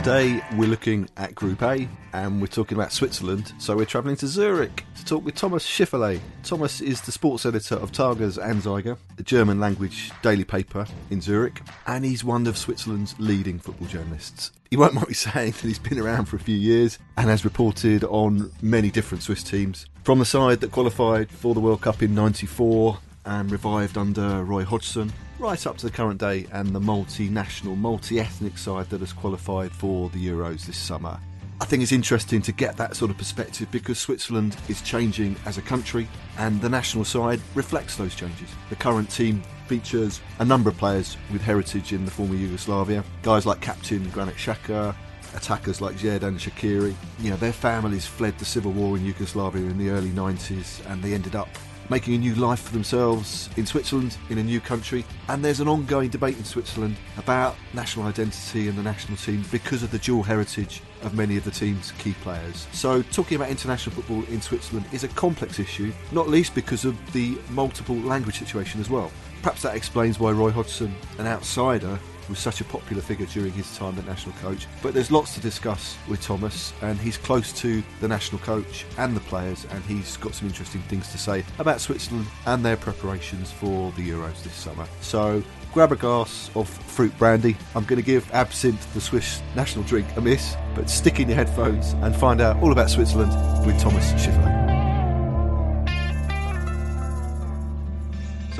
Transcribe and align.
Today 0.00 0.42
we're 0.56 0.66
looking 0.66 1.10
at 1.18 1.34
Group 1.34 1.60
A 1.60 1.86
and 2.14 2.40
we're 2.40 2.46
talking 2.46 2.78
about 2.78 2.90
Switzerland. 2.90 3.52
So 3.58 3.76
we're 3.76 3.84
travelling 3.84 4.16
to 4.16 4.26
Zurich 4.26 4.86
to 4.96 5.04
talk 5.04 5.22
with 5.26 5.34
Thomas 5.34 5.66
Schifferle. 5.66 6.18
Thomas 6.42 6.80
is 6.80 7.02
the 7.02 7.12
sports 7.12 7.44
editor 7.44 7.74
of 7.74 7.92
Tages 7.92 8.38
Anzeiger, 8.38 8.96
the 9.16 9.22
German 9.22 9.60
language 9.60 10.10
daily 10.22 10.44
paper 10.44 10.86
in 11.10 11.20
Zurich, 11.20 11.60
and 11.86 12.02
he's 12.02 12.24
one 12.24 12.46
of 12.46 12.56
Switzerland's 12.56 13.14
leading 13.18 13.58
football 13.58 13.88
journalists. 13.88 14.52
You 14.70 14.78
won't 14.78 14.94
mind 14.94 15.08
me 15.08 15.12
saying 15.12 15.50
that 15.50 15.60
he's 15.60 15.78
been 15.78 15.98
around 15.98 16.24
for 16.24 16.36
a 16.36 16.40
few 16.40 16.56
years 16.56 16.98
and 17.18 17.28
has 17.28 17.44
reported 17.44 18.02
on 18.04 18.50
many 18.62 18.90
different 18.90 19.22
Swiss 19.22 19.42
teams. 19.42 19.84
From 20.04 20.18
the 20.18 20.24
side 20.24 20.60
that 20.60 20.72
qualified 20.72 21.30
for 21.30 21.52
the 21.52 21.60
World 21.60 21.82
Cup 21.82 22.02
in 22.02 22.14
94 22.14 22.98
and 23.24 23.50
revived 23.50 23.98
under 23.98 24.44
Roy 24.44 24.64
Hodgson, 24.64 25.12
right 25.38 25.66
up 25.66 25.76
to 25.78 25.86
the 25.86 25.92
current 25.92 26.20
day 26.20 26.46
and 26.52 26.74
the 26.74 26.80
multinational, 26.80 27.76
multi 27.76 28.20
ethnic 28.20 28.58
side 28.58 28.88
that 28.90 29.00
has 29.00 29.12
qualified 29.12 29.72
for 29.72 30.08
the 30.10 30.26
Euros 30.26 30.66
this 30.66 30.76
summer. 30.76 31.18
I 31.60 31.66
think 31.66 31.82
it's 31.82 31.92
interesting 31.92 32.40
to 32.42 32.52
get 32.52 32.78
that 32.78 32.96
sort 32.96 33.10
of 33.10 33.18
perspective 33.18 33.70
because 33.70 33.98
Switzerland 33.98 34.56
is 34.68 34.80
changing 34.80 35.36
as 35.44 35.58
a 35.58 35.62
country 35.62 36.08
and 36.38 36.60
the 36.62 36.70
national 36.70 37.04
side 37.04 37.40
reflects 37.54 37.96
those 37.96 38.14
changes. 38.14 38.48
The 38.70 38.76
current 38.76 39.10
team 39.10 39.42
features 39.66 40.22
a 40.38 40.44
number 40.44 40.70
of 40.70 40.78
players 40.78 41.18
with 41.30 41.42
heritage 41.42 41.92
in 41.92 42.06
the 42.06 42.10
former 42.10 42.34
Yugoslavia, 42.34 43.04
guys 43.22 43.44
like 43.44 43.60
captain 43.60 44.08
Granit 44.08 44.36
Xhaka, 44.36 44.94
attackers 45.34 45.82
like 45.82 45.96
Xherdan 45.96 46.38
Shaqiri. 46.38 46.94
You 47.20 47.30
know, 47.30 47.36
their 47.36 47.52
families 47.52 48.06
fled 48.06 48.38
the 48.38 48.46
civil 48.46 48.72
war 48.72 48.96
in 48.96 49.04
Yugoslavia 49.04 49.62
in 49.62 49.76
the 49.76 49.90
early 49.90 50.10
90s 50.10 50.84
and 50.90 51.02
they 51.02 51.12
ended 51.12 51.36
up 51.36 51.48
making 51.90 52.14
a 52.14 52.18
new 52.18 52.34
life 52.36 52.60
for 52.60 52.72
themselves 52.72 53.50
in 53.56 53.66
Switzerland, 53.66 54.16
in 54.30 54.38
a 54.38 54.42
new 54.42 54.60
country. 54.60 55.04
And 55.28 55.44
there's 55.44 55.60
an 55.60 55.68
ongoing 55.68 56.08
debate 56.08 56.38
in 56.38 56.44
Switzerland 56.44 56.96
about 57.18 57.56
national 57.74 58.06
identity 58.06 58.68
and 58.68 58.78
the 58.78 58.82
national 58.82 59.18
team 59.18 59.44
because 59.50 59.82
of 59.82 59.90
the 59.90 59.98
dual 59.98 60.22
heritage 60.22 60.82
of 61.02 61.14
many 61.14 61.36
of 61.36 61.44
the 61.44 61.50
team's 61.50 61.92
key 61.92 62.14
players. 62.22 62.68
So, 62.72 63.02
talking 63.02 63.36
about 63.36 63.50
international 63.50 63.96
football 63.96 64.22
in 64.32 64.40
Switzerland 64.40 64.86
is 64.92 65.04
a 65.04 65.08
complex 65.08 65.58
issue, 65.58 65.92
not 66.12 66.28
least 66.28 66.54
because 66.54 66.84
of 66.84 66.96
the 67.12 67.36
multiple 67.50 67.96
language 67.96 68.38
situation 68.38 68.80
as 68.80 68.88
well. 68.88 69.10
Perhaps 69.42 69.62
that 69.62 69.74
explains 69.74 70.20
why 70.20 70.30
Roy 70.30 70.50
Hodgson, 70.50 70.94
an 71.18 71.26
outsider, 71.26 71.98
was 72.28 72.38
such 72.38 72.60
a 72.60 72.64
popular 72.64 73.02
figure 73.02 73.26
during 73.26 73.52
his 73.52 73.76
time 73.76 73.98
as 73.98 74.04
national 74.06 74.34
coach. 74.36 74.66
But 74.82 74.94
there's 74.94 75.10
lots 75.10 75.34
to 75.34 75.40
discuss 75.40 75.96
with 76.08 76.20
Thomas, 76.22 76.72
and 76.82 76.98
he's 76.98 77.16
close 77.16 77.52
to 77.60 77.82
the 78.00 78.08
national 78.08 78.40
coach 78.40 78.84
and 78.98 79.16
the 79.16 79.20
players, 79.20 79.66
and 79.70 79.82
he's 79.84 80.16
got 80.16 80.34
some 80.34 80.48
interesting 80.48 80.82
things 80.82 81.10
to 81.12 81.18
say 81.18 81.44
about 81.58 81.80
Switzerland 81.80 82.26
and 82.46 82.64
their 82.64 82.76
preparations 82.76 83.50
for 83.50 83.92
the 83.92 84.08
Euros 84.08 84.42
this 84.42 84.54
summer. 84.54 84.86
So 85.00 85.42
grab 85.72 85.92
a 85.92 85.96
glass 85.96 86.50
of 86.54 86.68
fruit 86.68 87.16
brandy. 87.18 87.56
I'm 87.74 87.84
going 87.84 88.00
to 88.00 88.06
give 88.06 88.30
absinthe, 88.32 88.92
the 88.94 89.00
Swiss 89.00 89.42
national 89.54 89.84
drink, 89.84 90.06
a 90.16 90.20
miss, 90.20 90.56
but 90.74 90.90
stick 90.90 91.20
in 91.20 91.28
your 91.28 91.36
headphones 91.36 91.92
and 91.94 92.14
find 92.14 92.40
out 92.40 92.56
all 92.62 92.72
about 92.72 92.90
Switzerland 92.90 93.32
with 93.66 93.78
Thomas 93.80 94.12
Schifferle. 94.12 94.69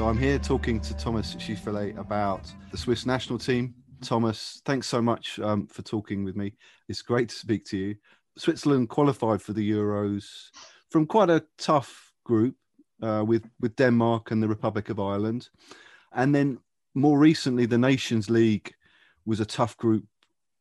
So 0.00 0.08
I'm 0.08 0.16
here 0.16 0.38
talking 0.38 0.80
to 0.80 0.96
Thomas 0.96 1.34
Schifferle 1.34 1.94
about 1.98 2.50
the 2.70 2.78
Swiss 2.78 3.04
national 3.04 3.38
team. 3.38 3.74
Thomas, 4.00 4.62
thanks 4.64 4.86
so 4.86 5.02
much 5.02 5.38
um, 5.40 5.66
for 5.66 5.82
talking 5.82 6.24
with 6.24 6.36
me. 6.36 6.54
It's 6.88 7.02
great 7.02 7.28
to 7.28 7.34
speak 7.34 7.66
to 7.66 7.76
you. 7.76 7.96
Switzerland 8.38 8.88
qualified 8.88 9.42
for 9.42 9.52
the 9.52 9.70
Euros 9.72 10.24
from 10.88 11.04
quite 11.04 11.28
a 11.28 11.44
tough 11.58 12.12
group 12.24 12.54
uh, 13.02 13.24
with 13.26 13.44
with 13.60 13.76
Denmark 13.76 14.30
and 14.30 14.42
the 14.42 14.48
Republic 14.48 14.88
of 14.88 14.98
Ireland, 14.98 15.50
and 16.14 16.34
then 16.34 16.60
more 16.94 17.18
recently 17.18 17.66
the 17.66 17.76
Nations 17.76 18.30
League 18.30 18.72
was 19.26 19.40
a 19.40 19.44
tough 19.44 19.76
group 19.76 20.06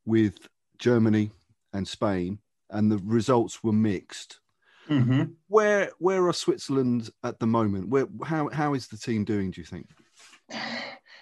with 0.06 0.50
Germany 0.80 1.32
and 1.72 1.88
Spain, 1.88 2.40
and 2.72 2.92
the 2.92 2.98
results 3.06 3.64
were 3.64 3.72
mixed. 3.72 4.42
Mm-hmm. 4.90 5.24
Where 5.48 5.92
where 6.00 6.28
are 6.28 6.34
Switzerland 6.34 7.10
at 7.24 7.40
the 7.40 7.48
moment? 7.48 7.90
Where 7.90 8.08
how 8.26 8.50
how 8.50 8.74
is 8.74 8.88
the 8.88 8.98
team 8.98 9.24
doing? 9.24 9.52
Do 9.52 9.62
you 9.62 9.66
think? 9.66 9.88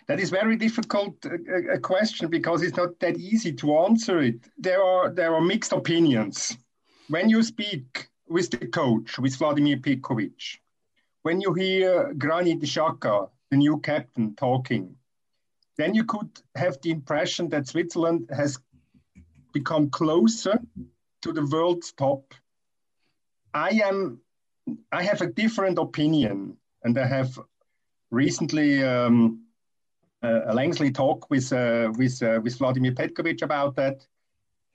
That 0.07 0.22
is 0.22 0.29
very 0.29 0.55
difficult 0.55 1.25
a, 1.25 1.73
a 1.73 1.79
question 1.79 2.29
because 2.29 2.63
it's 2.63 2.78
not 2.78 2.97
that 3.01 3.17
easy 3.17 3.51
to 3.55 3.78
answer 3.79 4.19
it. 4.19 4.39
There 4.57 4.81
are 4.81 5.09
there 5.09 5.35
are 5.35 5.41
mixed 5.41 5.73
opinions. 5.73 6.57
When 7.09 7.29
you 7.29 7.44
speak 7.44 8.07
with 8.29 8.50
the 8.50 8.67
coach, 8.67 9.19
with 9.19 9.35
Vladimir 9.35 9.75
Petkovic, 9.75 10.59
when 11.23 11.41
you 11.41 11.53
hear 11.53 12.13
Granit 12.13 12.61
Xhaka, 12.61 13.29
the 13.51 13.57
new 13.57 13.79
captain, 13.79 14.34
talking, 14.35 14.95
then 15.78 15.94
you 15.94 16.05
could 16.05 16.29
have 16.55 16.79
the 16.81 16.91
impression 16.91 17.49
that 17.49 17.67
Switzerland 17.67 18.29
has 18.34 18.57
become 19.53 19.89
closer 19.89 20.57
to 21.22 21.34
the 21.34 21.45
world's 21.45 21.91
top. 21.91 22.34
I 23.53 23.82
am, 23.84 24.20
I 24.91 25.03
have 25.03 25.22
a 25.22 25.28
different 25.28 25.78
opinion, 25.78 26.58
and 26.84 26.97
I 26.97 27.05
have 27.05 27.40
recently 28.11 28.84
um, 28.84 29.44
a 30.22 30.53
lengthy 30.53 30.91
talk 30.91 31.29
with 31.29 31.52
uh, 31.53 31.91
with 31.97 32.22
uh, 32.22 32.40
with 32.44 32.58
Vladimir 32.58 32.94
Petkovic 32.94 33.41
about 33.41 33.76
that, 33.76 34.05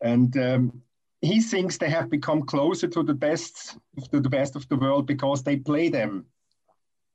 and 0.00 0.36
um, 0.36 0.82
he 1.20 1.40
thinks 1.40 1.78
they 1.78 1.90
have 1.90 2.10
become 2.10 2.42
closer 2.42 2.88
to 2.88 3.02
the 3.02 3.14
best 3.14 3.78
to 4.10 4.20
the 4.20 4.28
best 4.28 4.56
of 4.56 4.68
the 4.68 4.76
world 4.76 5.06
because 5.06 5.42
they 5.42 5.56
play 5.56 5.88
them, 5.88 6.26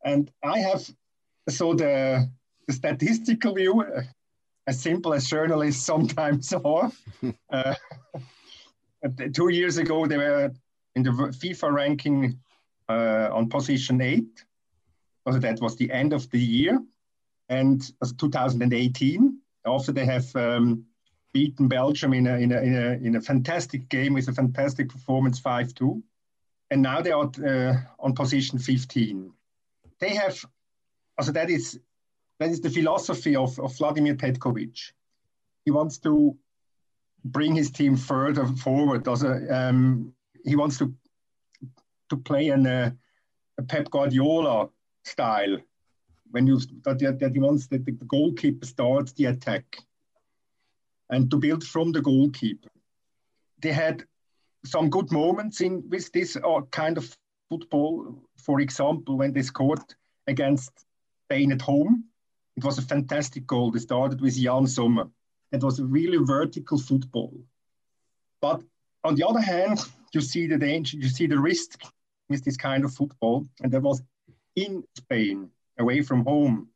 and 0.04 0.31
I 0.44 0.59
have 0.59 0.89
so 1.50 1.74
the, 1.74 2.30
statistical 2.69 3.54
view, 3.54 3.81
uh, 3.81 4.01
as 4.68 4.81
simple 4.81 5.13
as 5.13 5.27
journalists 5.27 5.86
sometimes 5.86 6.54
are. 6.65 6.92
uh, 7.50 7.75
two 9.33 9.50
years 9.50 9.77
ago, 9.77 10.06
they 10.06 10.18
were 10.18 10.51
in 10.97 11.03
the 11.03 11.11
FIFA 11.11 11.71
ranking 11.71 12.39
uh, 12.89 13.29
on 13.31 13.49
position 13.49 14.01
eight. 14.01 14.44
So 15.31 15.38
that 15.39 15.61
was 15.61 15.75
the 15.75 15.91
end 15.91 16.11
of 16.11 16.29
the 16.31 16.39
year 16.39 16.81
and 17.49 17.81
2018. 18.17 19.39
After 19.65 19.91
they 19.91 20.05
have 20.05 20.35
um, 20.35 20.85
beaten 21.33 21.67
Belgium 21.67 22.13
in 22.13 22.25
a, 22.25 22.35
in 22.38 22.51
a, 22.51 22.61
in 22.61 22.75
a, 22.75 22.91
in 23.07 23.15
a 23.15 23.21
fantastic 23.21 23.89
game 23.89 24.13
with 24.13 24.27
a 24.27 24.33
fantastic 24.33 24.89
performance 24.89 25.38
5 25.39 25.75
2. 25.75 26.01
And 26.71 26.81
now 26.81 27.01
they 27.01 27.11
are 27.11 27.29
uh, 27.45 27.75
on 27.99 28.13
position 28.13 28.57
15. 28.57 29.31
They 29.99 30.15
have, 30.15 30.44
also 31.17 31.31
that 31.33 31.49
is, 31.49 31.79
that 32.39 32.49
is 32.49 32.61
the 32.61 32.69
philosophy 32.69 33.35
of, 33.35 33.59
of 33.59 33.75
Vladimir 33.77 34.15
Petkovic. 34.15 34.94
He 35.65 35.71
wants 35.71 35.99
to 35.99 36.35
bring 37.23 37.55
his 37.55 37.69
team 37.71 37.97
further 37.97 38.45
forward. 38.47 39.07
Also, 39.07 39.45
um, 39.49 40.13
he 40.47 40.55
wants 40.55 40.77
to 40.77 40.94
to 42.09 42.17
play 42.17 42.47
in 42.47 42.65
a, 42.65 42.95
Pep 43.67 43.89
Guardiola 43.89 44.69
style 45.03 45.57
when 46.29 46.45
you 46.45 46.59
that, 46.83 46.99
that 46.99 47.31
he 47.33 47.39
wants 47.39 47.65
that 47.67 47.83
the 47.85 47.91
goalkeeper 47.91 48.67
starts 48.67 49.13
the 49.13 49.25
attack 49.25 49.65
and 51.09 51.31
to 51.31 51.38
build 51.38 51.63
from 51.63 51.91
the 51.91 52.01
goalkeeper. 52.01 52.69
They 53.59 53.71
had 53.71 54.03
some 54.63 54.91
good 54.91 55.11
moments 55.11 55.61
in 55.61 55.89
with 55.89 56.11
this 56.11 56.35
uh, 56.35 56.61
kind 56.69 56.99
of 56.99 57.17
football. 57.49 58.21
For 58.38 58.59
example, 58.59 59.17
when 59.17 59.33
they 59.33 59.41
scored 59.41 59.81
against 60.27 60.85
Spain 61.25 61.51
at 61.51 61.61
home, 61.61 62.03
it 62.55 62.63
was 62.63 62.77
a 62.77 62.83
fantastic 62.83 63.47
goal. 63.47 63.71
They 63.71 63.79
started 63.79 64.21
with 64.21 64.38
Yann 64.38 64.67
Sommer. 64.67 65.07
It 65.51 65.63
was 65.63 65.79
a 65.79 65.85
really 65.85 66.17
vertical 66.17 66.77
football. 66.77 67.33
But 68.39 68.61
on 69.03 69.15
the 69.15 69.27
other 69.27 69.41
hand, 69.41 69.79
you 70.13 70.21
see 70.21 70.48
the 70.48 70.57
danger, 70.57 70.98
you 70.98 71.09
see 71.09 71.27
the 71.27 71.39
risk 71.39 71.81
with 72.30 72.44
this 72.44 72.57
kind 72.57 72.83
of 72.86 72.94
football. 72.94 73.45
And 73.62 73.71
that 73.71 73.81
was 73.81 74.01
in 74.56 74.83
Spain, 74.95 75.50
away 75.77 76.01
from 76.01 76.25
home, 76.25 76.69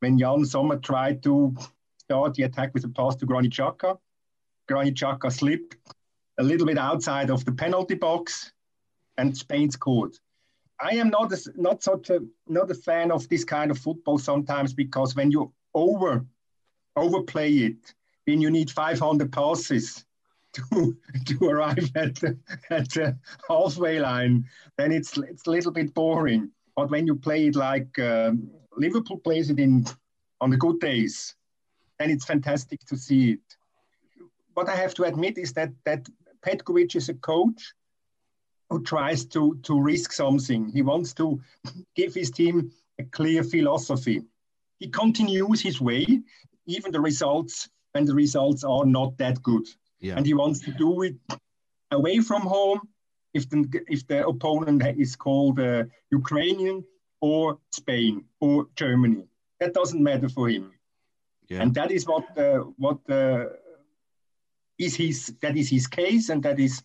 when 0.00 0.18
Yann 0.18 0.44
Sommer 0.44 0.78
tried 0.78 1.22
to 1.24 1.54
start 1.98 2.34
the 2.34 2.44
attack 2.44 2.72
with 2.74 2.84
a 2.84 2.88
pass 2.88 3.16
to 3.16 3.26
Granit 3.26 3.52
Xhaka. 3.52 3.98
Granit 4.66 4.94
Xhaka 4.94 5.30
slipped 5.32 5.76
a 6.38 6.42
little 6.42 6.66
bit 6.66 6.78
outside 6.78 7.30
of 7.30 7.44
the 7.44 7.52
penalty 7.52 7.94
box, 7.94 8.52
and 9.18 9.36
Spain 9.36 9.70
scored. 9.70 10.16
I 10.80 10.94
am 10.94 11.10
not 11.10 11.30
a, 11.32 11.52
not 11.56 11.82
such 11.82 12.08
a 12.08 12.20
not 12.48 12.70
a 12.70 12.74
fan 12.74 13.12
of 13.12 13.28
this 13.28 13.44
kind 13.44 13.70
of 13.70 13.78
football 13.78 14.18
sometimes 14.18 14.72
because 14.72 15.14
when 15.14 15.30
you 15.30 15.52
over 15.74 16.24
overplay 16.96 17.52
it, 17.52 17.94
then 18.26 18.40
you 18.40 18.50
need 18.50 18.70
500 18.70 19.30
passes 19.30 20.06
to 20.52 20.96
to 21.26 21.48
arrive 21.48 21.90
at 21.94 22.16
the, 22.16 22.38
at 22.70 22.90
the 22.90 23.16
halfway 23.48 24.00
line. 24.00 24.44
Then 24.76 24.92
it's 24.92 25.16
it's 25.18 25.46
a 25.46 25.50
little 25.50 25.72
bit 25.72 25.94
boring. 25.94 26.50
But 26.76 26.90
when 26.90 27.06
you 27.06 27.16
play 27.16 27.46
it 27.46 27.56
like 27.56 27.98
um, 27.98 28.50
Liverpool 28.76 29.18
plays 29.18 29.50
it 29.50 29.58
in 29.58 29.86
on 30.40 30.50
the 30.50 30.56
good 30.56 30.80
days, 30.80 31.34
and 31.98 32.10
it's 32.10 32.24
fantastic 32.24 32.80
to 32.86 32.96
see 32.96 33.32
it. 33.32 33.56
What 34.54 34.68
I 34.68 34.76
have 34.76 34.94
to 34.94 35.04
admit 35.04 35.38
is 35.38 35.52
that 35.54 35.70
that 35.84 36.08
Petkovic 36.46 36.96
is 36.96 37.08
a 37.08 37.14
coach 37.14 37.74
who 38.70 38.82
tries 38.82 39.24
to 39.26 39.58
to 39.62 39.80
risk 39.80 40.12
something. 40.12 40.68
He 40.68 40.82
wants 40.82 41.12
to 41.14 41.40
give 41.96 42.14
his 42.14 42.30
team 42.30 42.72
a 42.98 43.04
clear 43.04 43.42
philosophy. 43.42 44.22
He 44.78 44.88
continues 44.88 45.60
his 45.60 45.80
way, 45.80 46.22
even 46.66 46.92
the 46.92 47.00
results 47.00 47.68
when 47.92 48.04
the 48.04 48.14
results 48.14 48.64
are 48.64 48.86
not 48.86 49.16
that 49.18 49.42
good. 49.42 49.66
Yeah. 50.00 50.16
And 50.16 50.26
he 50.26 50.34
wants 50.34 50.60
to 50.60 50.72
do 50.72 51.02
it 51.02 51.16
away 51.90 52.20
from 52.20 52.42
home 52.42 52.80
if 53.34 53.48
the 53.48 53.68
if 53.88 54.06
the 54.06 54.26
opponent 54.26 54.82
is 54.98 55.16
called 55.16 55.60
uh, 55.60 55.84
Ukrainian 56.10 56.84
or 57.20 57.58
Spain 57.72 58.24
or 58.40 58.66
Germany. 58.76 59.24
That 59.60 59.74
doesn't 59.74 60.02
matter 60.02 60.28
for 60.28 60.48
him. 60.48 60.72
Yeah. 61.48 61.62
And 61.62 61.74
that 61.74 61.90
is 61.90 62.06
what 62.06 62.26
uh, 62.38 62.60
what 62.76 62.98
uh, 63.10 63.46
is 64.78 64.94
his 64.94 65.34
that 65.42 65.56
is 65.56 65.68
his 65.68 65.86
case, 65.86 66.30
and 66.30 66.42
that 66.42 66.58
is 66.58 66.82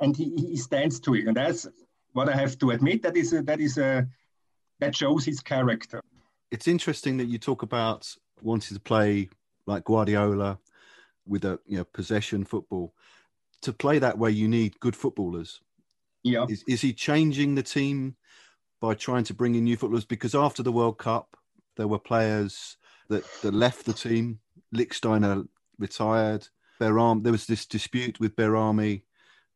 and 0.00 0.16
he, 0.16 0.34
he 0.36 0.56
stands 0.56 1.00
to 1.00 1.14
it, 1.14 1.26
and 1.26 1.36
that's 1.36 1.66
what 2.12 2.28
I 2.28 2.36
have 2.36 2.58
to 2.58 2.70
admit. 2.70 3.02
That 3.02 3.16
is 3.16 3.32
a, 3.32 3.42
that 3.42 3.60
is 3.60 3.78
a 3.78 4.08
that 4.80 4.96
shows 4.96 5.24
his 5.24 5.40
character. 5.40 6.00
It's 6.50 6.68
interesting 6.68 7.16
that 7.18 7.26
you 7.26 7.38
talk 7.38 7.62
about 7.62 8.16
wanting 8.42 8.74
to 8.74 8.80
play 8.80 9.28
like 9.66 9.84
Guardiola 9.84 10.58
with 11.26 11.44
a 11.44 11.58
you 11.66 11.78
know 11.78 11.84
possession 11.84 12.44
football. 12.44 12.94
To 13.62 13.72
play 13.72 13.98
that 13.98 14.18
way, 14.18 14.30
you 14.30 14.48
need 14.48 14.78
good 14.80 14.94
footballers. 14.94 15.60
Yeah. 16.22 16.46
Is, 16.48 16.64
is 16.66 16.80
he 16.80 16.92
changing 16.92 17.54
the 17.54 17.62
team 17.62 18.16
by 18.80 18.94
trying 18.94 19.24
to 19.24 19.34
bring 19.34 19.54
in 19.54 19.64
new 19.64 19.76
footballers? 19.76 20.04
Because 20.04 20.34
after 20.34 20.62
the 20.62 20.72
World 20.72 20.98
Cup, 20.98 21.36
there 21.76 21.88
were 21.88 21.98
players 21.98 22.76
that, 23.08 23.24
that 23.42 23.54
left 23.54 23.84
the 23.84 23.92
team. 23.92 24.40
Lichtsteiner 24.74 25.46
retired. 25.78 26.48
Beram, 26.80 27.22
there 27.22 27.32
was 27.32 27.46
this 27.46 27.66
dispute 27.66 28.20
with 28.20 28.36
Behrami, 28.36 29.02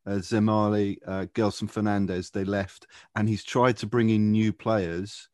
uh, 0.05 0.11
Dzemaili, 0.11 0.97
uh, 1.05 1.25
Gelson 1.33 1.71
Fernandes. 1.71 2.31
They 2.31 2.43
left, 2.43 2.87
and 3.15 3.27
he's 3.27 3.43
tried 3.43 3.77
to 3.77 3.87
bring 3.87 4.09
in 4.09 4.31
new 4.31 4.53
players. 4.53 5.28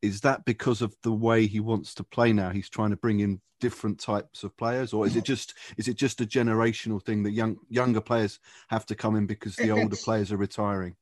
Is 0.00 0.20
that 0.20 0.44
because 0.44 0.80
of 0.80 0.96
the 1.02 1.12
way 1.12 1.46
he 1.46 1.60
wants 1.60 1.94
to 1.94 2.04
play 2.04 2.32
now? 2.32 2.50
He's 2.50 2.68
trying 2.68 2.90
to 2.90 2.96
bring 2.96 3.20
in 3.20 3.40
different 3.60 3.98
types 3.98 4.44
of 4.44 4.56
players, 4.56 4.92
or 4.92 5.06
is 5.06 5.16
it 5.16 5.24
just 5.24 5.54
is 5.76 5.88
it 5.88 5.96
just 5.96 6.20
a 6.20 6.26
generational 6.26 7.02
thing 7.04 7.22
that 7.24 7.32
young 7.32 7.56
younger 7.68 8.00
players 8.00 8.38
have 8.68 8.86
to 8.86 8.94
come 8.94 9.16
in 9.16 9.26
because 9.26 9.56
the 9.56 9.70
older 9.70 9.96
players 10.04 10.32
are 10.32 10.36
retiring? 10.36 10.96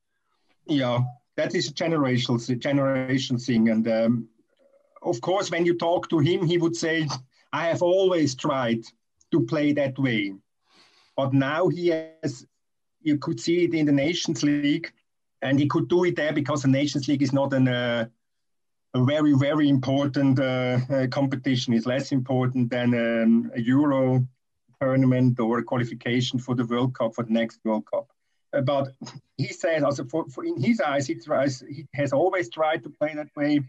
Yeah, 0.67 1.01
that 1.37 1.55
is 1.55 1.69
a 1.69 1.75
generational 1.75 2.59
generation 2.59 3.39
thing, 3.39 3.69
and 3.69 3.87
um, 3.89 4.29
of 5.03 5.21
course, 5.21 5.51
when 5.51 5.67
you 5.67 5.77
talk 5.77 6.09
to 6.11 6.19
him, 6.19 6.47
he 6.47 6.59
would 6.59 6.77
say, 6.77 7.07
"I 7.53 7.67
have 7.67 7.83
always 7.83 8.35
tried 8.35 8.85
to 9.31 9.41
play 9.41 9.73
that 9.73 9.99
way," 9.99 10.35
but 11.17 11.33
now 11.33 11.69
he 11.69 11.89
has. 11.89 12.47
You 13.03 13.19
could 13.19 13.39
see 13.39 13.65
it 13.65 13.75
in 13.75 13.87
the 13.87 13.93
Nations 13.93 14.43
League, 14.43 14.93
and 15.43 15.61
he 15.61 15.69
could 15.69 15.89
do 15.89 16.05
it 16.05 16.17
there 16.17 16.33
because 16.33 16.63
the 16.63 16.69
Nations 16.69 17.07
League 17.09 17.23
is 17.23 17.33
not 17.33 17.53
an. 17.53 17.69
Uh, 17.69 18.07
a 18.95 19.05
very, 19.05 19.35
very 19.35 19.69
important 19.69 20.39
uh, 20.39 20.79
uh, 20.91 21.07
competition. 21.09 21.75
It's 21.75 21.87
less 21.87 22.13
important 22.13 22.71
than 22.71 22.95
um, 22.95 23.51
a 23.55 23.61
Euro 23.61 24.27
tournament 24.81 25.39
or 25.41 25.59
a 25.59 25.63
qualification 25.63 26.39
for 26.39 26.55
the 26.55 26.65
World 26.65 26.95
Cup, 26.95 27.15
for 27.15 27.25
the 27.25 27.33
next 27.33 27.61
World 27.65 27.85
Cup. 27.93 28.09
Uh, 28.53 28.61
but 28.61 28.89
he 29.37 29.49
says, 29.49 29.83
also 29.83 30.05
for, 30.05 30.29
for 30.29 30.45
in 30.45 30.61
his 30.63 30.81
eyes, 30.81 31.07
he, 31.07 31.15
tries, 31.15 31.61
he 31.69 31.87
has 31.95 32.13
always 32.13 32.49
tried 32.49 32.83
to 32.85 32.91
play 32.91 33.15
that 33.15 33.29
way. 33.37 33.61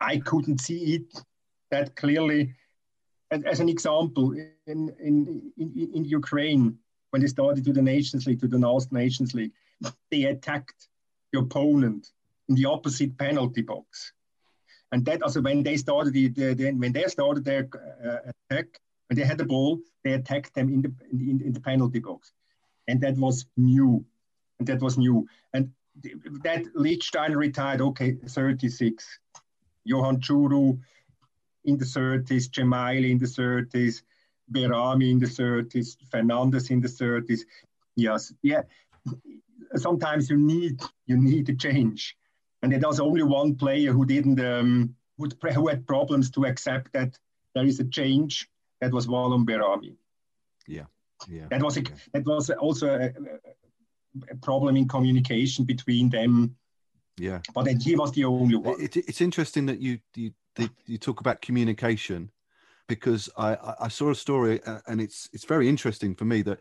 I 0.00 0.18
couldn't 0.18 0.60
see 0.60 0.94
it 0.96 1.22
that 1.70 1.94
clearly. 1.96 2.54
As, 3.30 3.42
as 3.44 3.60
an 3.60 3.68
example, 3.68 4.32
in, 4.66 4.92
in, 5.00 5.52
in, 5.56 5.90
in 5.94 6.04
Ukraine, 6.04 6.78
when 7.10 7.22
they 7.22 7.28
started 7.28 7.64
to 7.64 7.72
the 7.72 7.82
Nations 7.82 8.26
League, 8.26 8.40
to 8.40 8.48
the 8.48 8.58
last 8.58 8.92
Nations 8.92 9.34
League, 9.34 9.52
they 10.10 10.24
attacked 10.24 10.88
the 11.32 11.38
opponent 11.38 12.10
in 12.48 12.54
the 12.56 12.64
opposite 12.64 13.16
penalty 13.18 13.62
box. 13.62 14.12
And 14.94 15.04
that 15.06 15.22
also 15.22 15.42
when 15.42 15.64
they 15.64 15.76
started 15.76 16.12
the, 16.12 16.28
the, 16.28 16.54
the 16.54 16.70
when 16.70 16.92
they 16.92 17.02
started 17.08 17.44
their 17.44 17.68
uh, 17.74 18.30
attack, 18.30 18.66
when 19.08 19.18
they 19.18 19.24
had 19.24 19.38
the 19.38 19.44
ball, 19.44 19.80
they 20.04 20.12
attacked 20.12 20.54
them 20.54 20.68
in 20.72 20.82
the 20.82 20.92
in, 21.10 21.42
in 21.46 21.52
the 21.52 21.58
penalty 21.58 21.98
box, 21.98 22.30
and 22.86 23.00
that 23.00 23.16
was 23.16 23.44
new, 23.56 24.04
and 24.60 24.68
that 24.68 24.80
was 24.80 24.96
new. 24.96 25.26
And 25.52 25.72
th- 26.00 26.14
that 26.44 26.62
Lichtsteiner 26.76 27.34
retired. 27.34 27.80
Okay, 27.80 28.12
36. 28.12 29.18
Johan 29.82 30.20
Djourou 30.20 30.78
in 31.64 31.76
the 31.76 31.84
30s, 31.84 32.48
Dzemaili 32.48 33.10
in 33.10 33.18
the 33.18 33.26
30s, 33.26 34.02
Behrami 34.52 35.10
in 35.10 35.18
the 35.18 35.26
30s, 35.26 35.96
Fernandes 36.08 36.70
in 36.70 36.80
the 36.80 36.88
30s. 36.88 37.40
Yes, 37.96 38.32
yeah. 38.42 38.62
Sometimes 39.74 40.30
you 40.30 40.36
need 40.36 40.80
you 41.06 41.16
need 41.16 41.48
a 41.48 41.54
change 41.56 42.16
and 42.64 42.82
there 42.82 42.88
was 42.88 43.00
only 43.00 43.22
one 43.22 43.54
player 43.54 43.92
who 43.92 44.04
didn't 44.06 44.40
um, 44.40 44.94
who 45.18 45.68
had 45.68 45.86
problems 45.86 46.30
to 46.30 46.46
accept 46.46 46.92
that 46.92 47.18
there 47.54 47.64
is 47.64 47.78
a 47.78 47.84
change. 47.84 48.48
That 48.80 48.92
was 48.92 49.06
Valon 49.06 49.46
Behrami. 49.46 49.96
Yeah, 50.66 50.86
yeah. 51.28 51.46
That 51.50 51.62
was 51.62 51.76
a, 51.76 51.82
that 52.12 52.24
was 52.24 52.50
also 52.50 52.88
a, 52.88 53.12
a, 54.30 54.36
problem 54.42 54.76
in 54.76 54.88
communication 54.88 55.64
between 55.64 56.10
them. 56.10 56.56
Yeah, 57.16 57.40
but 57.54 57.66
he 57.82 57.96
was 57.96 58.12
the 58.12 58.24
only 58.24 58.56
one. 58.56 58.80
It, 58.80 58.96
it, 58.96 59.08
it's 59.08 59.20
interesting 59.20 59.66
that 59.66 59.80
you 59.80 59.98
you 60.14 60.32
you 60.86 60.98
talk 60.98 61.20
about 61.20 61.42
communication 61.42 62.30
because 62.88 63.28
I 63.36 63.56
I 63.80 63.88
saw 63.88 64.10
a 64.10 64.14
story 64.14 64.62
uh, 64.64 64.80
and 64.86 65.00
it's 65.00 65.28
it's 65.32 65.44
very 65.44 65.68
interesting 65.68 66.14
for 66.14 66.24
me 66.24 66.42
that 66.42 66.58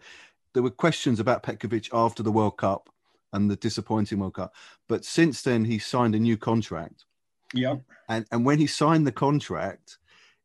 there 0.53 0.63
were 0.63 0.69
questions 0.69 1.19
about 1.19 1.43
Petkovic 1.43 1.89
after 1.93 2.23
the 2.23 2.31
World 2.31 2.57
Cup 2.57 2.89
and 3.33 3.51
the 3.51 3.55
disappointing 3.55 4.19
World 4.19 4.35
Cup. 4.35 4.53
But 4.87 5.03
since 5.03 5.41
then, 5.41 5.65
he 5.65 5.79
signed 5.79 6.15
a 6.15 6.19
new 6.19 6.37
contract. 6.37 7.05
Yeah. 7.53 7.77
And 8.07 8.25
and 8.31 8.45
when 8.45 8.59
he 8.59 8.67
signed 8.67 9.05
the 9.05 9.11
contract, 9.11 9.97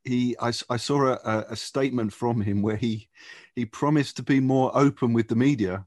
he 0.04 0.37
I, 0.40 0.52
I 0.71 0.76
saw 0.76 1.16
a, 1.25 1.47
a 1.50 1.57
statement 1.57 2.12
from 2.12 2.40
him 2.40 2.62
where 2.62 2.76
he 2.76 3.09
he 3.54 3.64
promised 3.64 4.16
to 4.16 4.23
be 4.23 4.40
more 4.40 4.71
open 4.75 5.12
with 5.12 5.28
the 5.28 5.37
media 5.37 5.87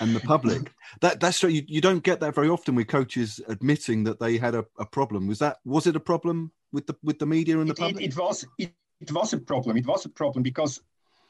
and 0.00 0.14
the 0.14 0.20
public. 0.20 0.72
that 1.00 1.20
that's 1.20 1.42
you, 1.42 1.62
you 1.66 1.80
don't 1.80 2.02
get 2.02 2.20
that 2.20 2.34
very 2.34 2.48
often 2.48 2.74
with 2.74 2.88
coaches 2.88 3.40
admitting 3.48 4.04
that 4.04 4.20
they 4.20 4.38
had 4.38 4.54
a, 4.54 4.64
a 4.78 4.86
problem. 4.86 5.26
Was 5.26 5.38
that 5.40 5.58
was 5.64 5.86
it 5.86 5.96
a 5.96 6.00
problem 6.00 6.52
with 6.72 6.86
the 6.86 6.96
with 7.02 7.18
the 7.18 7.26
media 7.26 7.58
and 7.58 7.68
the 7.68 7.74
it, 7.74 7.78
public? 7.78 8.04
It, 8.04 8.12
it 8.12 8.16
was 8.16 8.44
it, 8.58 8.72
it 9.00 9.12
was 9.12 9.32
a 9.32 9.38
problem. 9.38 9.76
It 9.76 9.86
was 9.86 10.04
a 10.04 10.10
problem 10.10 10.42
because 10.42 10.80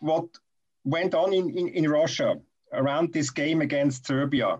what 0.01 0.27
went 0.85 1.15
on 1.15 1.33
in, 1.33 1.51
in, 1.51 1.69
in 1.69 1.91
Russia 1.91 2.37
around 2.73 3.13
this 3.13 3.31
game 3.31 3.61
against 3.61 4.07
Serbia. 4.07 4.59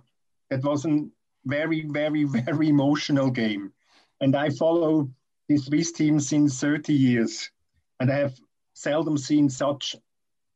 That 0.51 0.63
was 0.63 0.85
a 0.85 1.07
very, 1.45 1.83
very, 1.87 2.25
very 2.45 2.69
emotional 2.69 3.31
game. 3.31 3.73
And 4.21 4.35
I 4.37 4.51
follow 4.51 5.11
this 5.49 5.67
Swiss 5.67 5.93
team 5.93 6.21
since 6.21 6.61
30 6.61 6.93
years. 6.93 7.51
And 8.01 8.11
I 8.11 8.17
have 8.17 8.39
seldom 8.75 9.19
seen 9.19 9.49
such 9.49 9.97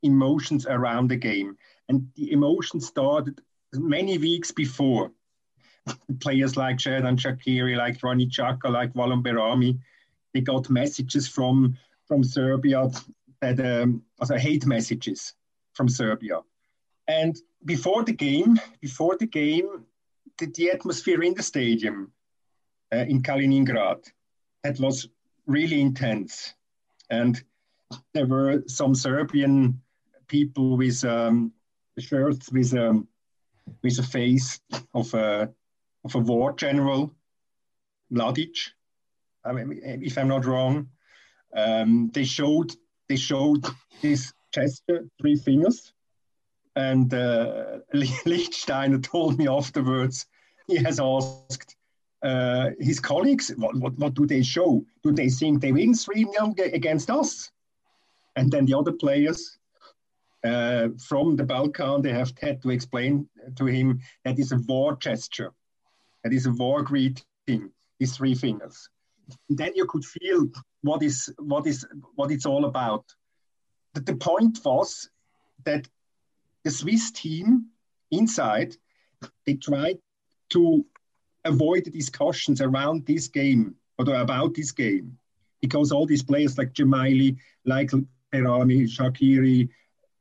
emotions 0.03 0.67
around 0.67 1.09
the 1.09 1.17
game. 1.17 1.57
And 1.89 2.09
the 2.17 2.33
emotion 2.33 2.81
started 2.81 3.41
many 3.73 4.19
weeks 4.19 4.51
before. 4.51 5.13
Players 6.21 6.57
like 6.57 6.77
Xherdan 6.77 7.19
Shaqiri, 7.19 7.77
like 7.77 8.01
Granit 8.01 8.31
Xhaka, 8.31 8.71
like 8.71 8.93
Valon 8.95 9.23
Behrami, 9.23 9.79
they 10.33 10.41
got 10.41 10.71
messages 10.71 11.29
from 11.29 11.77
from 12.07 12.25
Serbia 12.25 12.91
that 13.41 13.61
um, 13.61 14.03
also 14.21 14.37
hate 14.37 14.67
messages 14.67 15.35
from 15.73 15.89
Serbia. 15.89 16.41
And 17.09 17.37
before 17.65 18.05
the 18.05 18.13
game, 18.13 18.59
before 18.81 19.17
the 19.17 19.27
game, 19.27 19.85
the, 20.39 20.47
the 20.47 20.71
atmosphere 20.71 21.23
in 21.23 21.35
the 21.35 21.43
stadium 21.43 22.13
uh, 22.93 23.05
in 23.09 23.23
Kaliningrad, 23.23 24.05
that 24.63 24.79
was 24.79 25.09
really 25.47 25.81
intense. 25.81 26.55
And 27.11 27.43
there 28.15 28.27
were 28.27 28.63
some 28.67 28.95
Serbian 28.95 29.81
people 30.29 30.77
with 30.77 31.05
um, 31.05 31.53
shirts 31.99 32.51
with 32.51 32.75
um, 32.75 33.07
with 33.83 33.99
a 33.99 34.03
face 34.03 34.61
of 34.95 35.13
a 35.15 35.51
of 36.05 36.15
a 36.15 36.19
war 36.19 36.53
general, 36.53 37.15
Mladic. 38.11 38.71
Mean, 39.53 39.81
if 39.83 40.17
I'm 40.17 40.29
not 40.29 40.47
wrong, 40.47 40.89
um, 41.57 42.11
they 42.15 42.25
showed 42.25 42.73
they 43.09 43.17
showed 43.17 43.67
this 44.01 44.33
gesture, 44.53 45.07
three 45.21 45.37
fingers, 45.37 45.93
and 46.77 47.13
uh, 47.13 47.79
Lichtsteiner 47.95 49.03
told 49.03 49.39
me 49.39 49.49
afterwards 49.49 50.27
he 50.67 50.77
has 50.77 51.01
asked 51.01 51.77
uh, 52.23 52.71
his 52.79 53.01
colleagues, 53.01 53.51
what, 53.57 53.75
what, 53.77 53.99
what, 53.99 54.15
do 54.15 54.27
they 54.27 54.43
show? 54.43 54.85
Do 55.03 55.13
they 55.13 55.29
think 55.29 55.61
they 55.61 55.73
win 55.73 55.95
3 55.95 56.25
0 56.25 56.55
against 56.59 57.11
us? 57.11 57.51
And 58.37 58.51
then 58.51 58.65
the 58.65 58.79
other 58.79 58.93
players 58.93 59.59
uh, 60.45 60.89
from 60.99 61.37
the 61.37 61.45
Balkan, 61.45 62.03
they 62.03 62.13
have 62.13 62.33
had 62.41 62.63
to 62.63 62.71
explain 62.71 63.29
to 63.57 63.67
him 63.67 64.01
that 64.25 64.39
is 64.39 64.53
a 64.53 64.59
war 64.69 64.97
gesture, 64.97 65.53
that 66.23 66.33
is 66.33 66.47
a 66.47 66.53
war 66.53 66.83
greeting, 66.83 67.71
these 67.99 68.17
three 68.17 68.35
fingers. 68.35 68.89
And 69.49 69.59
then 69.59 69.73
you 69.75 69.87
could 69.87 70.05
feel 70.05 70.49
what 70.83 71.03
is 71.03 71.33
what 71.39 71.67
is 71.67 71.87
what 72.17 72.31
it's 72.31 72.47
all 72.47 72.65
about. 72.65 73.05
The, 73.95 74.01
the 74.01 74.17
point 74.17 74.59
was 74.65 75.09
that 75.65 75.87
the 76.65 76.71
Swiss 76.71 77.11
team 77.11 77.67
inside 78.11 78.77
they 79.47 79.55
tried 79.55 79.99
to 80.51 80.85
avoid 81.45 81.85
the 81.85 81.91
discussions 81.91 82.61
around 82.61 83.07
this 83.07 83.29
game 83.29 83.75
or 83.99 84.15
about 84.15 84.55
this 84.55 84.73
game 84.73 85.19
because 85.61 85.93
all 85.93 86.07
these 86.07 86.23
players 86.23 86.59
like 86.59 86.73
Dzemaili, 86.73 87.37
like 87.65 87.91
Behrami, 88.33 88.85
Shaqiri, 88.85 89.69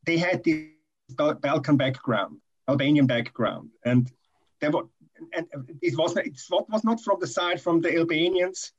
they 0.06 0.18
had 0.18 0.44
this 0.44 0.68
Balkan 1.16 1.78
background, 1.78 2.38
Albanian 2.70 3.08
background, 3.08 3.70
and 3.86 4.12
there 4.60 4.72
were, 4.72 4.86
and 5.34 5.48
it 5.82 5.98
was 5.98 6.16
it 6.18 6.40
was 6.50 6.84
not 6.84 7.02
from 7.02 7.18
the 7.20 7.28
side 7.28 7.62
from 7.62 7.82
the 7.82 7.98
Albanians 7.98 8.72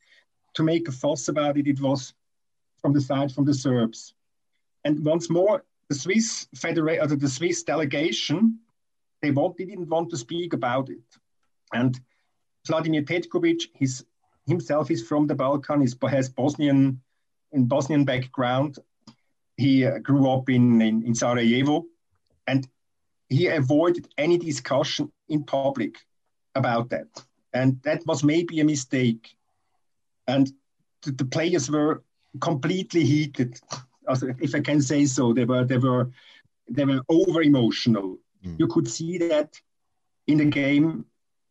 to 0.55 0.63
make 0.63 0.87
a 0.87 0.91
fuss 0.91 1.27
about 1.27 1.57
it. 1.57 1.67
It 1.67 1.79
was 1.79 2.13
from 2.81 2.93
the 2.93 3.01
side 3.01 3.31
from 3.31 3.45
the 3.45 3.53
Serbs, 3.53 4.13
and 4.83 5.05
once 5.05 5.29
more, 5.29 5.63
the 5.93 5.99
Swiss 5.99 6.47
federation, 6.55 7.19
the 7.19 7.29
Swiss 7.29 7.63
delegation, 7.63 8.59
they 9.21 9.31
want, 9.31 9.57
they 9.57 9.65
didn't 9.65 9.89
want 9.89 10.09
to 10.09 10.17
speak 10.17 10.53
about 10.53 10.89
it, 10.89 11.03
and 11.71 11.99
Vladimir 12.67 13.03
Petkovic, 13.03 13.61
himself 14.47 14.89
is 14.89 15.07
from 15.07 15.27
the 15.27 15.35
Balkan, 15.35 15.85
has 16.09 16.29
Bosnian 16.29 17.01
in 17.51 17.65
Bosnian 17.65 18.05
background. 18.05 18.79
He 19.57 19.85
uh, 19.85 19.99
grew 19.99 20.27
up 20.29 20.49
in, 20.49 20.81
in, 20.81 21.05
in 21.05 21.13
Sarajevo, 21.13 21.85
and 22.47 22.67
he 23.29 23.47
avoided 23.47 24.07
any 24.17 24.37
discussion 24.37 25.11
in 25.29 25.43
public 25.43 25.97
about 26.55 26.89
that. 26.89 27.07
And 27.53 27.79
that 27.83 28.01
was 28.07 28.23
maybe 28.23 28.59
a 28.59 28.65
mistake. 28.65 29.35
And 30.27 30.51
the, 31.03 31.11
the 31.11 31.25
players 31.25 31.69
were 31.69 32.03
completely 32.39 33.05
heated, 33.05 33.59
if 34.07 34.55
I 34.55 34.59
can 34.59 34.81
say 34.81 35.05
so. 35.05 35.33
They 35.33 35.45
were 35.45 35.63
they 35.63 35.77
were 35.77 36.09
they 36.69 36.85
were 36.85 37.01
over 37.09 37.41
emotional. 37.41 38.17
Mm. 38.45 38.59
You 38.59 38.67
could 38.67 38.87
see 38.87 39.17
that 39.17 39.59
in 40.27 40.37
the 40.37 40.45
game 40.45 41.05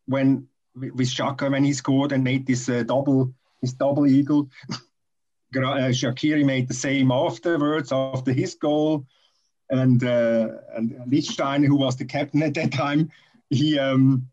when 0.05 0.47
with 0.75 1.09
Xhaka 1.09 1.51
when 1.51 1.63
he 1.63 1.73
scored 1.73 2.11
and 2.11 2.23
made 2.23 2.45
this 2.45 2.69
uh, 2.69 2.83
double 2.83 3.33
his 3.61 3.73
double 3.73 4.07
eagle. 4.07 4.49
uh, 5.55 5.91
Shaqiri 5.91 6.45
made 6.45 6.67
the 6.67 6.73
same 6.73 7.11
afterwards 7.11 7.91
after 7.91 8.31
his 8.31 8.55
goal, 8.55 9.05
and 9.69 10.03
uh, 10.03 10.49
and 10.75 10.91
Lichtstein, 11.07 11.65
who 11.65 11.75
was 11.75 11.95
the 11.95 12.05
captain 12.05 12.43
at 12.43 12.53
that 12.55 12.71
time, 12.71 13.11
he 13.49 13.77
um, 13.77 14.27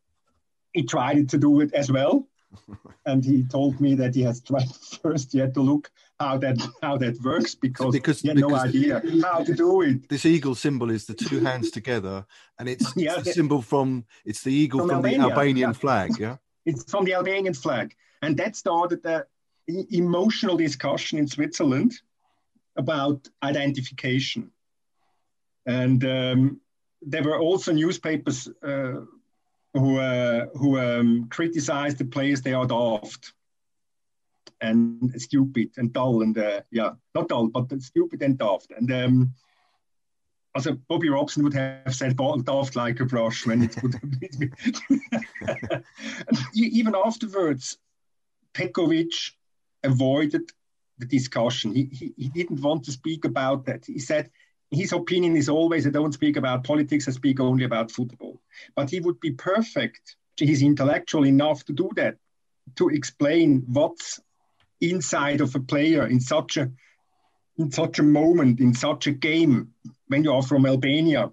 he 0.73 0.83
tried 0.83 1.29
to 1.29 1.39
do 1.39 1.61
it 1.61 1.73
as 1.75 1.91
well, 1.91 2.27
and 3.07 3.25
he 3.25 3.45
told 3.45 3.81
me 3.81 3.95
that 3.97 4.15
he 4.15 4.23
has 4.23 4.41
tried 4.41 4.75
first. 5.03 5.33
He 5.33 5.39
had 5.39 5.55
to 5.55 5.61
look 5.61 5.91
how 6.21 6.37
that 6.37 6.61
how 6.83 6.99
that 6.99 7.21
works 7.23 7.55
because, 7.55 7.93
because 7.93 8.21
he 8.21 8.29
had 8.29 8.37
because 8.37 8.51
no 8.51 8.57
idea 8.57 9.03
how 9.23 9.43
to 9.43 9.55
do 9.55 9.81
it. 9.81 10.09
This 10.09 10.27
eagle 10.27 10.55
symbol 10.55 10.91
is 10.91 11.07
the 11.07 11.15
two 11.15 11.41
hands 11.41 11.71
together, 11.71 12.27
and 12.59 12.69
it's, 12.69 12.93
yeah, 12.97 13.15
it's 13.15 13.25
the 13.25 13.33
symbol 13.33 13.63
from 13.63 14.05
it's 14.25 14.43
the 14.43 14.53
eagle 14.53 14.81
from, 14.81 14.91
from 14.91 15.03
the 15.03 15.17
Albanian 15.17 15.71
yeah. 15.71 15.73
flag. 15.73 16.19
Yeah, 16.19 16.37
it's 16.67 16.89
from 16.91 17.05
the 17.07 17.15
Albanian 17.15 17.55
flag, 17.55 17.95
and 18.23 18.37
that 18.37 18.55
started 18.55 19.03
the 19.03 19.27
emotional 19.91 20.57
discussion 20.57 21.19
in 21.19 21.27
Switzerland 21.27 21.93
about 22.77 23.27
identification, 23.43 24.51
and 25.67 26.05
um, 26.05 26.61
there 27.03 27.25
were 27.25 27.39
also 27.39 27.73
newspapers. 27.73 28.49
Uh, 28.63 29.01
who 29.73 30.01
uh, 30.01 30.47
who 30.57 30.81
um, 30.81 31.29
criticize 31.31 31.95
the 31.95 32.05
players 32.05 32.43
they 32.43 32.53
are 32.53 32.67
daft 32.67 33.35
and 34.61 35.13
stupid 35.21 35.71
and 35.77 35.93
dull 35.93 36.23
and 36.23 36.37
uh, 36.39 36.61
yeah 36.71 36.91
not 37.15 37.29
dull 37.29 37.49
but 37.49 37.71
stupid 37.83 38.23
and 38.23 38.39
daft 38.39 38.71
and 38.77 38.93
um, 38.93 39.35
also 40.55 40.77
Bobby 40.89 41.09
Robson 41.09 41.45
would 41.45 41.55
have 41.55 41.95
said 41.95 42.17
daft 42.17 42.77
like 42.77 43.01
a 43.01 43.05
brush 43.05 43.47
when 43.47 43.63
it 43.63 43.81
would 43.83 43.95
have 43.95 44.21
been. 44.21 45.85
even 46.55 46.95
afterwards 46.95 47.79
Petkovic 48.55 49.33
avoided 49.85 50.51
the 50.99 51.07
discussion 51.07 51.75
he, 51.75 51.85
he, 51.93 52.13
he 52.17 52.29
didn't 52.29 52.61
want 52.61 52.85
to 52.85 52.93
speak 52.93 53.25
about 53.25 53.65
that 53.67 53.87
he 53.87 53.99
said 53.99 54.31
his 54.71 54.93
opinion 54.93 55.37
is 55.37 55.49
always 55.49 55.87
I 55.87 55.91
don't 55.91 56.15
speak 56.15 56.37
about 56.37 56.65
politics, 56.65 57.09
I 57.09 57.13
speak 57.13 57.41
only 57.41 57.65
about 57.65 57.91
football. 57.91 58.41
But 58.77 58.91
he 58.91 59.01
would 59.01 59.21
be 59.21 59.33
perfect. 59.33 60.17
He's 60.37 60.63
intellectual 60.63 61.27
enough 61.27 61.65
to 61.65 61.73
do 61.73 61.91
that, 61.97 62.17
to 62.77 62.89
explain 62.89 63.65
what's 63.67 64.21
inside 64.81 65.41
of 65.41 65.55
a 65.55 65.61
player 65.61 66.07
in 66.07 66.21
such 66.21 66.57
a 66.57 66.71
in 67.59 67.71
such 67.71 67.99
a 67.99 68.03
moment, 68.03 68.61
in 68.61 68.73
such 68.73 69.07
a 69.07 69.13
game, 69.13 69.75
when 70.07 70.25
you 70.25 70.33
are 70.33 70.43
from 70.43 70.65
Albania 70.65 71.31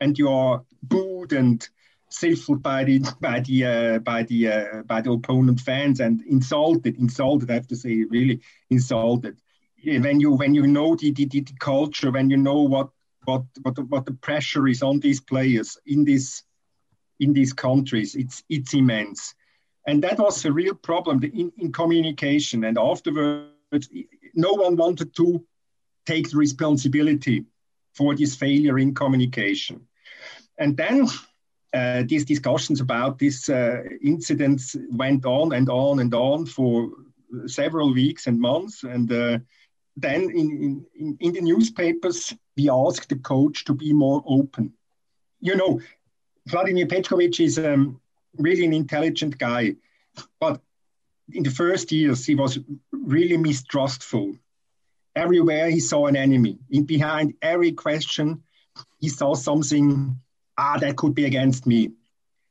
and 0.00 0.18
you 0.18 0.30
are 0.30 0.64
booed 0.82 1.32
and 1.34 1.68
stifled 2.08 2.62
by 2.62 2.84
the 2.84 3.00
by 3.20 3.40
the 3.40 3.64
uh, 3.64 3.98
by 3.98 4.22
the 4.22 4.48
uh, 4.48 4.82
by 4.84 5.00
the 5.00 5.12
opponent 5.12 5.60
fans 5.60 6.00
and 6.00 6.22
insulted, 6.22 6.96
insulted. 6.96 7.50
I 7.50 7.54
have 7.54 7.68
to 7.68 7.76
say, 7.76 8.04
really 8.04 8.40
insulted 8.70 9.36
when 9.84 10.20
you 10.20 10.32
when 10.32 10.54
you 10.54 10.66
know 10.66 10.94
the, 10.96 11.10
the, 11.12 11.26
the 11.26 11.44
culture, 11.58 12.10
when 12.10 12.30
you 12.30 12.36
know 12.36 12.62
what 12.62 12.90
what 13.24 13.44
what 13.62 13.78
what 13.88 14.06
the 14.06 14.12
pressure 14.12 14.68
is 14.68 14.82
on 14.82 15.00
these 15.00 15.20
players 15.20 15.78
in 15.86 16.04
this 16.04 16.42
in 17.18 17.32
these 17.32 17.52
countries, 17.52 18.14
it's 18.14 18.42
it's 18.48 18.74
immense, 18.74 19.34
and 19.86 20.02
that 20.02 20.18
was 20.18 20.44
a 20.44 20.52
real 20.52 20.74
problem 20.74 21.22
in, 21.24 21.52
in 21.58 21.72
communication. 21.72 22.64
And 22.64 22.78
afterwards, 22.78 23.88
no 24.34 24.52
one 24.52 24.76
wanted 24.76 25.14
to 25.16 25.44
take 26.06 26.30
the 26.30 26.36
responsibility 26.36 27.44
for 27.94 28.14
this 28.14 28.34
failure 28.36 28.78
in 28.78 28.94
communication. 28.94 29.86
And 30.58 30.76
then 30.76 31.08
uh, 31.72 32.02
these 32.06 32.24
discussions 32.24 32.80
about 32.80 33.18
these 33.18 33.48
uh, 33.48 33.82
incidents 34.02 34.76
went 34.90 35.24
on 35.24 35.52
and 35.52 35.68
on 35.68 36.00
and 36.00 36.14
on 36.14 36.46
for 36.46 36.90
several 37.46 37.94
weeks 37.94 38.26
and 38.26 38.40
months. 38.40 38.82
And 38.82 39.10
uh, 39.10 39.38
then 39.96 40.22
in, 40.22 40.84
in, 40.98 41.16
in 41.20 41.32
the 41.32 41.40
newspapers, 41.40 42.34
we 42.56 42.68
asked 42.68 43.08
the 43.08 43.16
coach 43.16 43.64
to 43.64 43.74
be 43.74 43.92
more 43.92 44.22
open. 44.26 44.72
You 45.40 45.56
know, 45.56 45.80
Vladimir 46.46 46.86
Petkovic 46.86 47.40
is 47.40 47.58
um, 47.58 48.00
really 48.36 48.64
an 48.64 48.72
intelligent 48.72 49.38
guy, 49.38 49.76
but 50.38 50.60
in 51.32 51.42
the 51.42 51.50
first 51.50 51.92
years, 51.92 52.24
he 52.26 52.34
was 52.34 52.58
really 52.92 53.36
mistrustful. 53.36 54.36
Everywhere 55.14 55.70
he 55.70 55.80
saw 55.80 56.06
an 56.06 56.16
enemy. 56.16 56.58
In 56.70 56.84
behind 56.84 57.34
every 57.42 57.72
question, 57.72 58.42
he 58.98 59.08
saw 59.08 59.34
something, 59.34 60.20
ah, 60.56 60.78
that 60.78 60.96
could 60.96 61.14
be 61.14 61.24
against 61.24 61.66
me. 61.66 61.92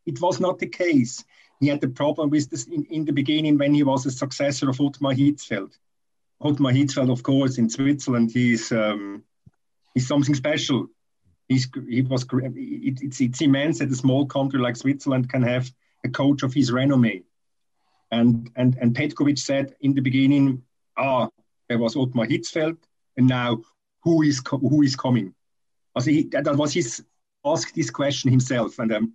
It 0.05 0.21
was 0.21 0.39
not 0.39 0.59
the 0.59 0.67
case. 0.67 1.24
He 1.59 1.67
had 1.67 1.81
the 1.81 1.89
problem 1.89 2.29
with 2.29 2.50
this 2.50 2.65
in, 2.65 2.86
in 2.86 3.05
the 3.05 3.12
beginning 3.12 3.57
when 3.57 3.74
he 3.74 3.83
was 3.83 4.05
a 4.05 4.12
successor 4.12 4.69
of 4.69 4.77
Ottmar 4.77 5.15
Hitzfeld. 5.15 5.77
Ottmar 6.41 6.74
Hitzfeld, 6.74 7.12
of 7.12 7.21
course, 7.21 7.57
in 7.57 7.69
Switzerland, 7.69 8.31
he's 8.31 8.71
um, 8.71 9.24
he's 9.93 10.07
something 10.07 10.36
special. 10.36 10.88
He's 11.50 11.68
he 11.88 12.03
was 12.03 12.24
it, 12.32 13.00
it's 13.01 13.20
it's 13.20 13.41
immense 13.41 13.79
that 13.79 13.91
a 13.91 13.96
small 13.96 14.25
country 14.25 14.60
like 14.60 14.77
Switzerland 14.77 15.29
can 15.29 15.41
have 15.41 15.70
a 16.06 16.10
coach 16.10 16.44
of 16.44 16.53
his 16.53 16.72
renommee. 16.72 17.24
And 18.12 18.50
and 18.56 18.77
and 18.79 18.96
Petkovic 18.96 19.39
said 19.39 19.75
in 19.82 19.94
the 19.96 20.01
beginning, 20.01 20.63
ah, 20.98 21.27
there 21.68 21.79
was 21.79 21.96
Ottmar 21.96 22.29
Hitzfeld, 22.29 22.77
and 23.18 23.27
now 23.27 23.62
who 24.03 24.22
is 24.22 24.41
who 24.50 24.84
is 24.84 24.96
coming? 24.96 25.34
Also 25.96 26.12
he, 26.12 26.24
that 26.32 26.56
was 26.56 26.74
his 26.74 27.03
asked 27.44 27.75
this 27.75 27.89
question 27.89 28.29
himself, 28.29 28.77
and 28.77 28.94
um, 28.94 29.13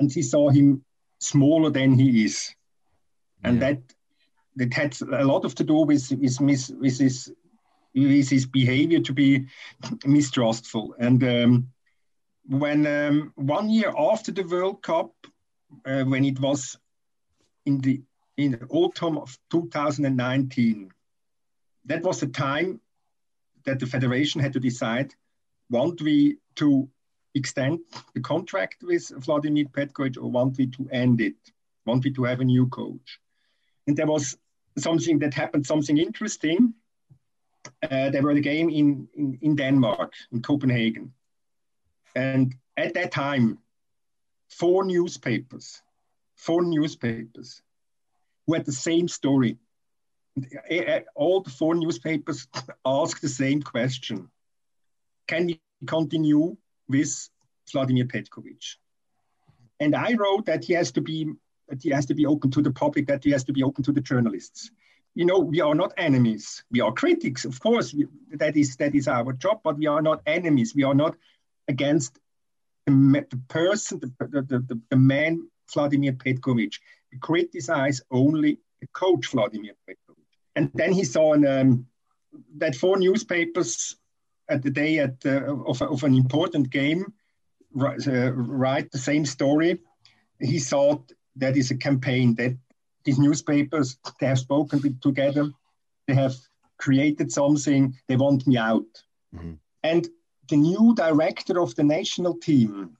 and 0.00 0.12
he 0.12 0.22
saw 0.22 0.50
him 0.50 0.84
smaller 1.20 1.70
than 1.70 1.94
he 1.94 2.24
is, 2.24 2.54
and 3.44 3.60
yeah. 3.60 3.74
that 3.74 3.82
that 4.56 4.74
had 4.74 4.96
a 5.02 5.24
lot 5.24 5.44
of 5.44 5.54
to 5.54 5.64
do 5.64 5.74
with 5.86 6.10
with, 6.10 6.40
with, 6.40 6.70
with 6.80 6.98
his 6.98 7.32
with 7.94 8.30
his 8.30 8.46
behavior 8.46 9.00
to 9.00 9.12
be 9.12 9.46
mistrustful. 10.04 10.94
And 10.98 11.22
um, 11.24 11.68
when 12.48 12.86
um, 12.86 13.32
one 13.36 13.70
year 13.70 13.92
after 13.96 14.32
the 14.32 14.42
World 14.42 14.82
Cup, 14.82 15.12
uh, 15.84 16.02
when 16.02 16.24
it 16.24 16.40
was 16.40 16.76
in 17.66 17.78
the 17.78 18.02
in 18.36 18.52
the 18.52 18.66
autumn 18.70 19.18
of 19.18 19.36
2019, 19.50 20.90
that 21.84 22.02
was 22.02 22.20
the 22.20 22.26
time 22.26 22.80
that 23.64 23.78
the 23.78 23.86
federation 23.86 24.40
had 24.40 24.52
to 24.54 24.60
decide: 24.60 25.14
want 25.68 26.00
we 26.00 26.38
to 26.56 26.88
extend 27.34 27.80
the 28.14 28.20
contract 28.20 28.82
with 28.82 29.08
Vladimir 29.24 29.66
Petkovic 29.66 30.16
or 30.16 30.30
want 30.30 30.58
we 30.58 30.66
to 30.66 30.88
end 30.90 31.20
it? 31.20 31.36
Want 31.86 32.04
we 32.04 32.12
to 32.12 32.24
have 32.24 32.40
a 32.40 32.44
new 32.44 32.66
coach? 32.68 33.20
And 33.86 33.96
there 33.96 34.06
was 34.06 34.36
something 34.78 35.18
that 35.20 35.34
happened, 35.34 35.66
something 35.66 35.98
interesting. 35.98 36.74
Uh, 37.82 38.10
there 38.10 38.22
were 38.22 38.34
the 38.34 38.40
game 38.40 38.68
in, 38.68 39.08
in, 39.14 39.38
in 39.42 39.56
Denmark, 39.56 40.12
in 40.32 40.42
Copenhagen. 40.42 41.12
And 42.14 42.54
at 42.76 42.94
that 42.94 43.12
time, 43.12 43.58
four 44.48 44.84
newspapers, 44.84 45.82
four 46.36 46.62
newspapers 46.62 47.62
who 48.46 48.54
had 48.54 48.66
the 48.66 48.72
same 48.72 49.08
story. 49.08 49.58
All 51.14 51.42
the 51.42 51.50
four 51.50 51.74
newspapers 51.74 52.46
asked 52.84 53.22
the 53.22 53.28
same 53.28 53.62
question. 53.62 54.30
Can 55.26 55.46
we 55.46 55.60
continue 55.86 56.56
with 56.88 57.28
Vladimir 57.70 58.04
Petkovic? 58.04 58.76
And 59.78 59.94
I 59.94 60.14
wrote 60.14 60.46
that 60.46 60.64
he 60.64 60.74
has 60.74 60.92
to 60.92 61.00
be 61.00 61.32
that 61.68 61.82
he 61.82 61.90
has 61.90 62.06
to 62.06 62.14
be 62.14 62.26
open 62.26 62.50
to 62.50 62.62
the 62.62 62.72
public, 62.72 63.06
that 63.06 63.22
he 63.22 63.30
has 63.30 63.44
to 63.44 63.52
be 63.52 63.62
open 63.62 63.84
to 63.84 63.92
the 63.92 64.00
journalists. 64.00 64.72
You 65.14 65.24
know, 65.24 65.38
we 65.38 65.60
are 65.60 65.74
not 65.74 65.92
enemies. 65.96 66.62
We 66.70 66.80
are 66.80 66.92
critics, 66.92 67.44
of 67.44 67.58
course. 67.60 67.92
We, 67.92 68.06
that 68.32 68.56
is 68.56 68.76
that 68.76 68.94
is 68.94 69.08
our 69.08 69.32
job, 69.32 69.60
but 69.64 69.76
we 69.76 69.86
are 69.86 70.02
not 70.02 70.22
enemies. 70.26 70.74
We 70.74 70.84
are 70.84 70.94
not 70.94 71.16
against 71.68 72.18
the, 72.86 73.26
the 73.30 73.40
person, 73.48 74.00
the, 74.00 74.42
the, 74.42 74.78
the, 74.90 74.96
man 74.96 75.48
Vladimir 75.72 76.12
Petkovic. 76.12 76.74
We 77.12 77.18
criticize 77.18 78.00
only 78.10 78.58
the 78.80 78.86
coach 78.88 79.28
Vladimir 79.28 79.74
Petkovic. 79.88 80.26
And 80.56 80.70
then 80.74 80.92
he 80.92 81.04
saw 81.04 81.32
an, 81.32 81.46
um, 81.46 81.86
that 82.58 82.74
four 82.74 82.98
newspapers 82.98 83.96
at 84.48 84.62
the 84.62 84.70
day 84.70 84.98
at, 84.98 85.14
uh, 85.24 85.54
of, 85.66 85.80
of 85.82 86.02
an 86.04 86.14
important 86.14 86.70
game 86.70 87.12
uh, 87.80 88.32
write 88.32 88.90
the 88.90 88.98
same 88.98 89.24
story. 89.24 89.78
He 90.40 90.58
thought 90.58 91.12
that 91.36 91.56
is 91.56 91.70
a 91.70 91.76
campaign 91.76 92.34
that 92.36 92.56
these 93.10 93.18
newspapers 93.18 93.98
they 94.20 94.26
have 94.26 94.38
spoken 94.38 94.98
together, 95.02 95.50
they 96.06 96.14
have 96.14 96.36
created 96.78 97.32
something. 97.32 97.92
They 98.06 98.16
want 98.16 98.46
me 98.46 98.56
out, 98.56 98.92
mm-hmm. 99.34 99.54
and 99.82 100.08
the 100.48 100.56
new 100.56 100.94
director 100.94 101.60
of 101.60 101.74
the 101.74 101.82
national 101.82 102.34
team, 102.38 102.96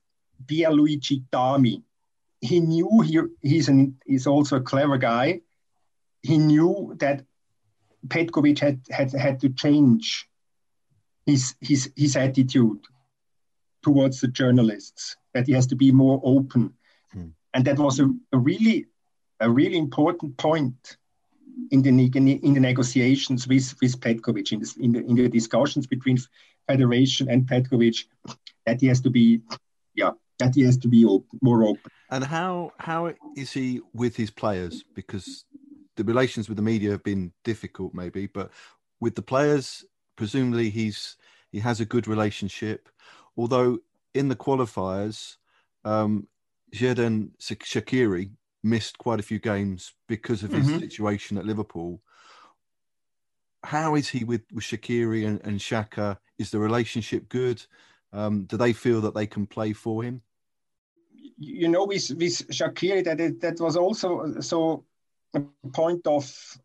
Pierluigi 0.47 1.23
Tami, 1.33 1.83
he 2.41 2.59
knew 2.59 3.01
he, 3.01 3.21
he's 3.41 3.69
an 3.69 3.99
he's 4.05 4.27
also 4.27 4.57
a 4.57 4.61
clever 4.61 4.99
guy. 4.99 5.43
He 6.23 6.39
knew 6.39 6.97
that 6.99 7.25
Petkovic 8.09 8.59
had, 8.59 8.81
had 8.91 9.13
had 9.13 9.41
to 9.43 9.49
change 9.51 10.29
his 11.25 11.55
his 11.61 11.93
his 11.95 12.17
attitude 12.17 12.81
towards 13.83 14.21
the 14.21 14.29
journalists. 14.29 15.17
That 15.35 15.47
he 15.47 15.53
has 15.53 15.69
to 15.69 15.77
be 15.77 15.93
more 15.93 16.21
open 16.25 16.75
and 17.53 17.65
that 17.65 17.79
was 17.79 18.01
a, 18.01 18.09
a 18.33 18.39
really 18.39 18.87
a 19.41 19.51
really 19.51 19.79
important 19.79 20.37
point 20.37 20.97
in 21.71 21.83
the 21.83 21.91
in 21.91 22.55
the 22.55 22.61
negotiations 22.61 23.47
with 23.47 23.75
with 23.81 24.01
Petkovic 24.01 24.53
in, 24.53 24.63
in, 24.85 24.93
the, 24.93 25.01
in 25.01 25.15
the 25.17 25.29
discussions 25.29 25.87
between 25.87 26.19
Federation 26.67 27.31
and 27.31 27.47
Petkovic 27.47 28.05
that 28.67 28.81
he 28.81 28.87
has 28.87 29.01
to 29.01 29.11
be 29.11 29.41
yeah 29.95 30.11
that 30.39 30.55
he 30.55 30.63
has 30.63 30.79
to 30.79 30.89
be 30.89 31.05
open, 31.05 31.39
more 31.43 31.65
open. 31.65 31.91
And 32.11 32.25
how 32.25 32.73
how 32.79 33.15
is 33.37 33.53
he 33.53 33.81
with 33.93 34.17
his 34.17 34.31
players? 34.31 34.85
Because 34.95 35.45
the 35.97 36.05
relations 36.05 36.49
with 36.49 36.57
the 36.57 36.63
media 36.63 36.91
have 36.91 37.05
been 37.05 37.33
difficult, 37.45 37.95
maybe, 37.95 38.27
but 38.27 38.51
with 39.01 39.15
the 39.15 39.23
players, 39.23 39.85
presumably 40.17 40.71
he's 40.71 41.17
he 41.53 41.61
has 41.61 41.81
a 41.81 41.85
good 41.85 42.09
relationship. 42.09 42.89
Although 43.37 43.79
in 44.15 44.29
the 44.29 44.37
qualifiers, 44.37 45.37
um, 45.85 46.27
Xherdan 46.75 47.31
Shaqiri 47.41 48.31
missed 48.63 48.99
quite 48.99 49.21
a 49.21 49.25
few 49.25 49.39
games 49.39 49.93
because 50.09 50.43
of 50.43 50.53
his 50.53 50.67
mm-hmm. 50.67 50.79
situation 50.79 51.39
at 51.39 51.47
Liverpool. 51.47 52.01
How 53.63 53.95
is 53.95 54.09
he 54.09 54.25
with, 54.25 54.43
with 54.53 54.65
Shaqiri 54.65 55.27
and, 55.27 55.41
and 55.45 55.59
Xhaka? 55.59 56.19
Is 56.39 56.51
the 56.51 56.59
relationship 56.59 57.29
good? 57.29 57.65
Um, 58.13 58.45
do 58.45 58.57
they 58.57 58.73
feel 58.73 59.01
that 59.03 59.15
they 59.15 59.27
can 59.27 59.47
play 59.47 59.73
for 59.73 60.03
him? 60.03 60.23
You 61.39 61.69
know, 61.69 61.85
with, 61.85 62.11
with 62.11 62.49
Shaqiri, 62.49 63.05
that, 63.05 63.21
it, 63.21 63.41
that 63.41 63.61
was 63.61 63.77
also 63.77 64.41
so 64.41 64.85
a 65.35 65.41
point 65.73 66.07
of 66.07 66.59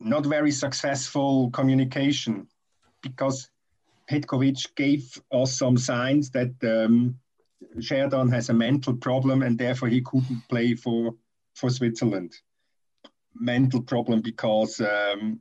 not 0.00 0.26
very 0.26 0.50
successful 0.50 1.50
communication 1.50 2.46
because 3.00 3.48
Petkovic 4.10 4.74
gave 4.74 5.18
us 5.32 5.56
some 5.56 5.76
signs 5.76 6.30
that 6.30 6.52
um, 6.62 7.16
Xherdan 7.76 8.32
has 8.32 8.48
a 8.48 8.54
mental 8.54 8.94
problem 8.94 9.42
and 9.42 9.58
therefore 9.58 9.88
he 9.88 10.02
couldn't 10.02 10.48
play 10.48 10.74
for 10.74 11.14
for 11.54 11.70
Switzerland. 11.70 12.32
Mental 13.34 13.82
problem 13.82 14.20
because 14.20 14.80
um, 14.80 15.40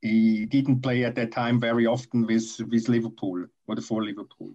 he 0.00 0.46
didn't 0.46 0.82
play 0.82 1.04
at 1.04 1.14
that 1.16 1.32
time 1.32 1.60
very 1.60 1.86
often 1.86 2.26
with 2.26 2.60
with 2.70 2.88
Liverpool 2.88 3.46
or 3.66 3.74
the 3.74 3.82
for 3.82 4.04
Liverpool. 4.04 4.54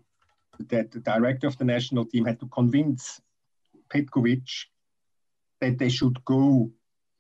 That 0.70 0.92
the 0.92 1.00
director 1.00 1.48
of 1.48 1.58
the 1.58 1.66
national 1.66 2.06
team 2.06 2.26
had 2.26 2.40
to 2.40 2.48
convince 2.48 3.22
Petkovic 3.90 4.68
that 5.62 5.78
they 5.78 5.90
should 5.90 6.24
go 6.26 6.72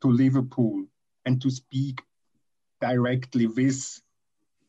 to 0.01 0.07
Liverpool 0.07 0.85
and 1.25 1.41
to 1.41 1.49
speak 1.49 2.01
directly 2.81 3.47
with 3.47 4.01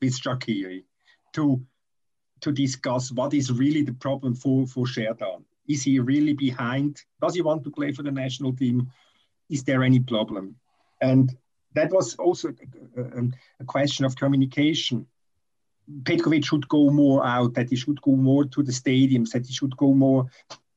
with 0.00 0.20
Shaqiri 0.20 0.84
to 1.34 1.64
to 2.44 2.52
discuss 2.52 3.10
what 3.10 3.32
is 3.32 3.50
really 3.50 3.82
the 3.82 3.94
problem 3.94 4.34
for, 4.34 4.66
for 4.66 4.84
Xherdan. 4.84 5.42
Is 5.66 5.82
he 5.82 5.98
really 5.98 6.34
behind? 6.34 7.02
Does 7.22 7.34
he 7.34 7.40
want 7.40 7.64
to 7.64 7.70
play 7.70 7.90
for 7.92 8.02
the 8.02 8.10
national 8.10 8.52
team? 8.54 8.90
Is 9.48 9.64
there 9.64 9.82
any 9.82 10.00
problem? 10.00 10.56
And 11.00 11.34
that 11.72 11.90
was 11.90 12.14
also 12.16 12.54
a, 12.96 13.24
a, 13.60 13.64
question 13.64 14.04
of 14.04 14.14
communication. 14.14 15.06
Petkovic 16.02 16.44
should 16.44 16.68
go 16.68 16.90
more 16.90 17.24
out, 17.24 17.54
that 17.54 17.70
he 17.70 17.76
should 17.76 18.00
go 18.02 18.12
more 18.12 18.44
to 18.44 18.62
the 18.62 18.72
stadiums, 18.72 19.30
that 19.30 19.46
he 19.46 19.52
should 19.54 19.76
go 19.78 19.94
more 19.94 20.26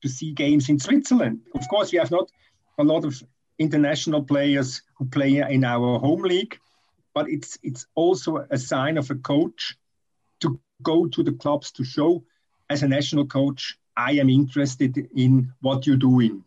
to 0.01 0.07
see 0.07 0.31
games 0.31 0.69
in 0.69 0.79
Switzerland. 0.79 1.41
Of 1.53 1.67
course, 1.67 1.91
we 1.91 1.97
have 1.97 2.11
not 2.11 2.31
a 2.77 2.83
lot 2.83 3.03
of 3.03 3.21
international 3.59 4.23
players 4.23 4.81
who 4.95 5.05
play 5.05 5.37
in 5.37 5.65
our 5.65 5.99
home 5.99 6.21
league, 6.21 6.57
but 7.13 7.29
it's 7.29 7.57
it's 7.61 7.85
also 7.93 8.47
a 8.49 8.57
sign 8.57 8.97
of 8.97 9.11
a 9.11 9.15
coach 9.15 9.77
go 10.81 11.07
to 11.07 11.23
the 11.23 11.31
clubs 11.33 11.71
to 11.71 11.83
show 11.83 12.23
as 12.69 12.83
a 12.83 12.87
national 12.87 13.25
coach, 13.25 13.77
I 13.95 14.13
am 14.13 14.29
interested 14.29 14.97
in 15.15 15.53
what 15.61 15.87
you're 15.87 15.97
doing. 15.97 16.43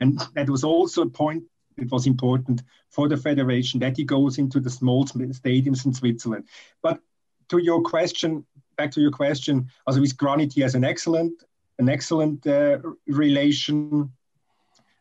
And 0.00 0.20
that 0.34 0.50
was 0.50 0.64
also 0.64 1.02
a 1.02 1.08
point 1.08 1.44
that 1.76 1.90
was 1.90 2.06
important 2.06 2.62
for 2.90 3.08
the 3.08 3.16
federation 3.16 3.80
that 3.80 3.96
he 3.96 4.04
goes 4.04 4.38
into 4.38 4.60
the 4.60 4.70
small 4.70 5.04
stadiums 5.06 5.86
in 5.86 5.94
Switzerland. 5.94 6.44
But 6.82 7.00
to 7.48 7.58
your 7.58 7.82
question, 7.82 8.44
back 8.76 8.90
to 8.92 9.00
your 9.00 9.10
question, 9.10 9.70
also 9.86 10.00
with 10.00 10.16
Granit, 10.16 10.52
he 10.52 10.60
has 10.62 10.74
an 10.74 10.84
excellent, 10.84 11.44
an 11.78 11.88
excellent 11.88 12.46
uh, 12.46 12.78
relation, 13.06 14.10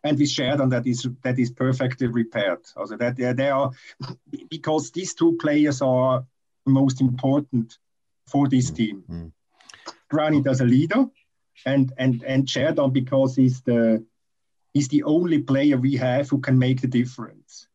and 0.03 0.19
we 0.19 0.27
shared 0.27 0.59
Xherdan, 0.59 0.69
that 0.69 0.85
is 0.85 1.07
that 1.23 1.39
is 1.39 1.49
perfectly 1.49 2.07
repaired. 2.07 2.59
Also 2.77 2.95
that 2.97 3.15
they 3.15 3.49
are 3.49 3.71
because 4.49 4.91
these 4.91 5.15
two 5.15 5.35
players 5.37 5.81
are 5.81 6.23
most 6.67 7.01
important 7.01 7.79
for 8.27 8.47
this 8.47 8.71
team. 8.71 9.03
Mm-hmm. 9.09 9.27
Granit 10.09 10.47
as 10.47 10.61
a 10.61 10.65
leader, 10.65 11.05
and 11.65 11.91
and 11.97 12.23
and 12.23 12.45
Xherdan 12.45 12.93
because 12.93 13.35
he's 13.35 13.61
the 13.61 14.05
he's 14.73 14.87
the 14.87 15.03
only 15.03 15.39
player 15.39 15.77
we 15.77 15.95
have 15.95 16.29
who 16.29 16.39
can 16.39 16.57
make 16.57 16.81
the 16.81 16.87
difference 16.87 17.67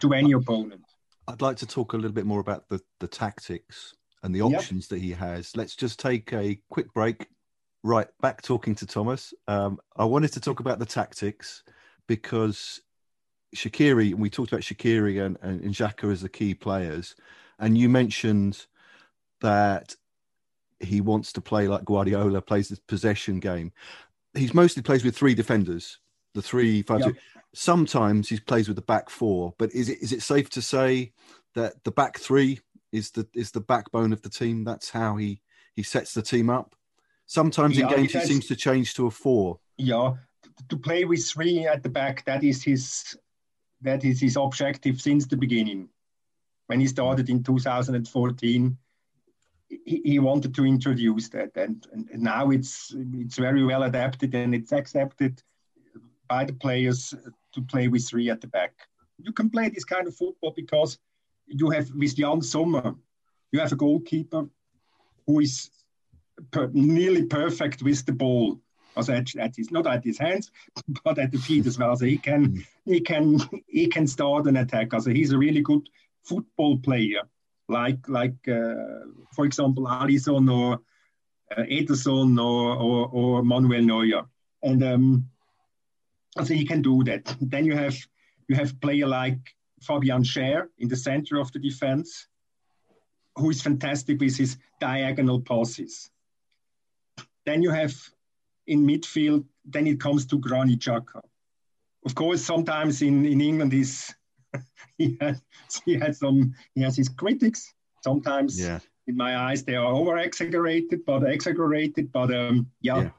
to 0.00 0.12
any 0.12 0.32
opponent. 0.32 0.84
I'd 1.26 1.42
like 1.42 1.56
to 1.58 1.66
talk 1.66 1.92
a 1.92 1.96
little 1.96 2.12
bit 2.12 2.26
more 2.26 2.40
about 2.40 2.68
the 2.68 2.80
the 3.00 3.08
tactics 3.08 3.94
and 4.22 4.34
the 4.34 4.42
options 4.42 4.84
yep. 4.84 4.88
that 4.88 5.04
he 5.04 5.12
has. 5.12 5.56
Let's 5.56 5.76
just 5.76 5.98
take 5.98 6.32
a 6.32 6.60
quick 6.70 6.92
break. 6.92 7.28
Right, 7.84 8.08
back 8.20 8.42
talking 8.42 8.74
to 8.76 8.86
Thomas. 8.86 9.32
Um, 9.46 9.78
I 9.96 10.04
wanted 10.04 10.32
to 10.32 10.40
talk 10.40 10.58
about 10.58 10.80
the 10.80 10.86
tactics 10.86 11.62
because 12.08 12.80
Shaqiri, 13.54 14.10
and 14.10 14.20
we 14.20 14.30
talked 14.30 14.52
about 14.52 14.62
Shaqiri 14.62 15.24
and, 15.24 15.38
and, 15.42 15.60
and 15.62 15.72
Xhaka 15.72 16.10
as 16.10 16.20
the 16.20 16.28
key 16.28 16.54
players, 16.54 17.14
and 17.60 17.78
you 17.78 17.88
mentioned 17.88 18.66
that 19.40 19.94
he 20.80 21.00
wants 21.00 21.32
to 21.32 21.40
play 21.40 21.68
like 21.68 21.84
Guardiola 21.84 22.40
plays 22.40 22.68
the 22.68 22.78
possession 22.86 23.40
game. 23.40 23.72
He's 24.34 24.54
mostly 24.54 24.82
plays 24.82 25.04
with 25.04 25.16
three 25.16 25.34
defenders, 25.34 25.98
the 26.34 26.42
three 26.42 26.82
five 26.82 27.00
yep. 27.00 27.14
two. 27.14 27.20
Sometimes 27.54 28.28
he 28.28 28.38
plays 28.38 28.68
with 28.68 28.76
the 28.76 28.82
back 28.82 29.10
four, 29.10 29.54
but 29.58 29.72
is 29.74 29.88
it 29.88 29.98
is 30.00 30.12
it 30.12 30.22
safe 30.22 30.50
to 30.50 30.62
say 30.62 31.12
that 31.54 31.82
the 31.84 31.90
back 31.90 32.18
three 32.18 32.60
is 32.92 33.10
the 33.10 33.26
is 33.34 33.50
the 33.50 33.60
backbone 33.60 34.12
of 34.12 34.22
the 34.22 34.28
team? 34.28 34.64
That's 34.64 34.90
how 34.90 35.16
he 35.16 35.40
he 35.74 35.82
sets 35.82 36.14
the 36.14 36.22
team 36.22 36.50
up. 36.50 36.74
Sometimes 37.26 37.76
yeah, 37.76 37.88
in 37.88 37.96
games 37.96 38.12
he 38.12 38.20
seems 38.20 38.46
to 38.46 38.56
change 38.56 38.94
to 38.94 39.06
a 39.06 39.10
four. 39.10 39.58
Yeah, 39.76 40.14
to 40.68 40.76
play 40.76 41.04
with 41.04 41.26
three 41.26 41.66
at 41.66 41.82
the 41.82 41.88
back 41.88 42.24
that 42.24 42.44
is 42.44 42.62
his 42.62 43.16
that 43.82 44.04
is 44.04 44.20
his 44.20 44.36
objective 44.36 45.00
since 45.00 45.26
the 45.26 45.36
beginning. 45.36 45.88
When 46.66 46.80
he 46.80 46.86
started 46.86 47.30
in 47.30 47.42
2014, 47.42 48.76
he, 49.68 50.00
he 50.04 50.18
wanted 50.18 50.54
to 50.54 50.64
introduce 50.64 51.28
that, 51.30 51.56
and, 51.56 51.86
and 51.92 52.22
now 52.22 52.50
it's 52.50 52.94
it's 53.14 53.36
very 53.36 53.64
well 53.64 53.82
adapted 53.84 54.34
and 54.34 54.54
it's 54.54 54.72
accepted 54.72 55.42
by 56.28 56.44
the 56.44 56.52
players 56.52 57.14
to 57.52 57.62
play 57.62 57.88
with 57.88 58.06
three 58.08 58.30
at 58.30 58.40
the 58.40 58.46
back. 58.46 58.72
You 59.18 59.32
can 59.32 59.50
play 59.50 59.68
this 59.68 59.84
kind 59.84 60.06
of 60.06 60.16
football 60.16 60.52
because 60.54 60.98
you 61.46 61.70
have 61.70 61.90
with 61.94 62.18
Yann 62.18 62.42
Sommer, 62.42 62.94
you 63.52 63.60
have 63.60 63.72
a 63.72 63.76
goalkeeper 63.76 64.48
who 65.26 65.40
is 65.40 65.70
per, 66.50 66.68
nearly 66.72 67.24
perfect 67.24 67.82
with 67.82 68.04
the 68.06 68.12
ball. 68.12 68.60
Also 68.96 69.14
at, 69.14 69.34
at 69.36 69.54
his 69.56 69.70
not 69.70 69.86
at 69.86 70.04
his 70.04 70.18
hands, 70.18 70.50
but 71.04 71.18
at 71.18 71.30
the 71.30 71.38
feet 71.38 71.66
as 71.66 71.78
well. 71.78 71.96
So 71.96 72.04
he 72.04 72.18
can 72.18 72.64
he 72.84 73.00
can 73.00 73.40
he 73.66 73.86
can 73.86 74.06
start 74.06 74.46
an 74.46 74.56
attack. 74.56 74.92
Also 74.92 75.10
he's 75.10 75.32
a 75.32 75.38
really 75.38 75.60
good 75.60 75.88
football 76.24 76.78
player, 76.78 77.22
like 77.68 78.08
like 78.08 78.48
uh, 78.48 79.04
for 79.34 79.44
example 79.44 79.84
Alisson 79.84 80.50
or 80.50 80.80
uh, 81.56 81.62
Ederson 81.62 82.38
or, 82.38 82.76
or, 82.76 83.08
or 83.08 83.42
Manuel 83.42 83.82
Neuer, 83.82 84.22
and 84.62 84.82
um, 84.84 85.28
so 86.44 86.54
he 86.54 86.64
can 86.64 86.82
do 86.82 87.02
that. 87.04 87.36
Then 87.40 87.64
you 87.64 87.76
have 87.76 87.96
you 88.48 88.56
have 88.56 88.80
player 88.80 89.06
like 89.06 89.38
Fabian 89.82 90.22
Schär 90.22 90.68
in 90.78 90.88
the 90.88 90.96
center 90.96 91.38
of 91.38 91.52
the 91.52 91.58
defense, 91.58 92.26
who 93.36 93.50
is 93.50 93.62
fantastic 93.62 94.20
with 94.20 94.36
his 94.36 94.56
diagonal 94.80 95.40
passes. 95.40 96.10
Then 97.44 97.62
you 97.62 97.70
have 97.70 97.94
in 98.66 98.86
midfield, 98.86 99.44
then 99.64 99.86
it 99.86 100.00
comes 100.00 100.26
to 100.26 100.38
Granit 100.38 100.80
Xhaka. 100.80 101.22
Of 102.04 102.14
course, 102.14 102.42
sometimes 102.42 103.02
in, 103.02 103.24
in 103.26 103.40
England 103.40 103.72
he's, 103.72 104.14
he 104.98 105.16
has 105.20 105.42
he 105.84 105.94
has 105.94 106.18
some 106.18 106.54
he 106.74 106.82
has 106.82 106.96
his 106.96 107.08
critics. 107.08 107.72
Sometimes 108.02 108.60
yeah. 108.60 108.80
in 109.06 109.16
my 109.16 109.36
eyes 109.36 109.64
they 109.64 109.74
are 109.74 109.92
over 109.92 110.18
exaggerated, 110.18 111.04
but 111.04 111.24
exaggerated. 111.24 112.12
But 112.12 112.34
um, 112.34 112.70
yeah, 112.80 113.02
yeah, 113.02 113.10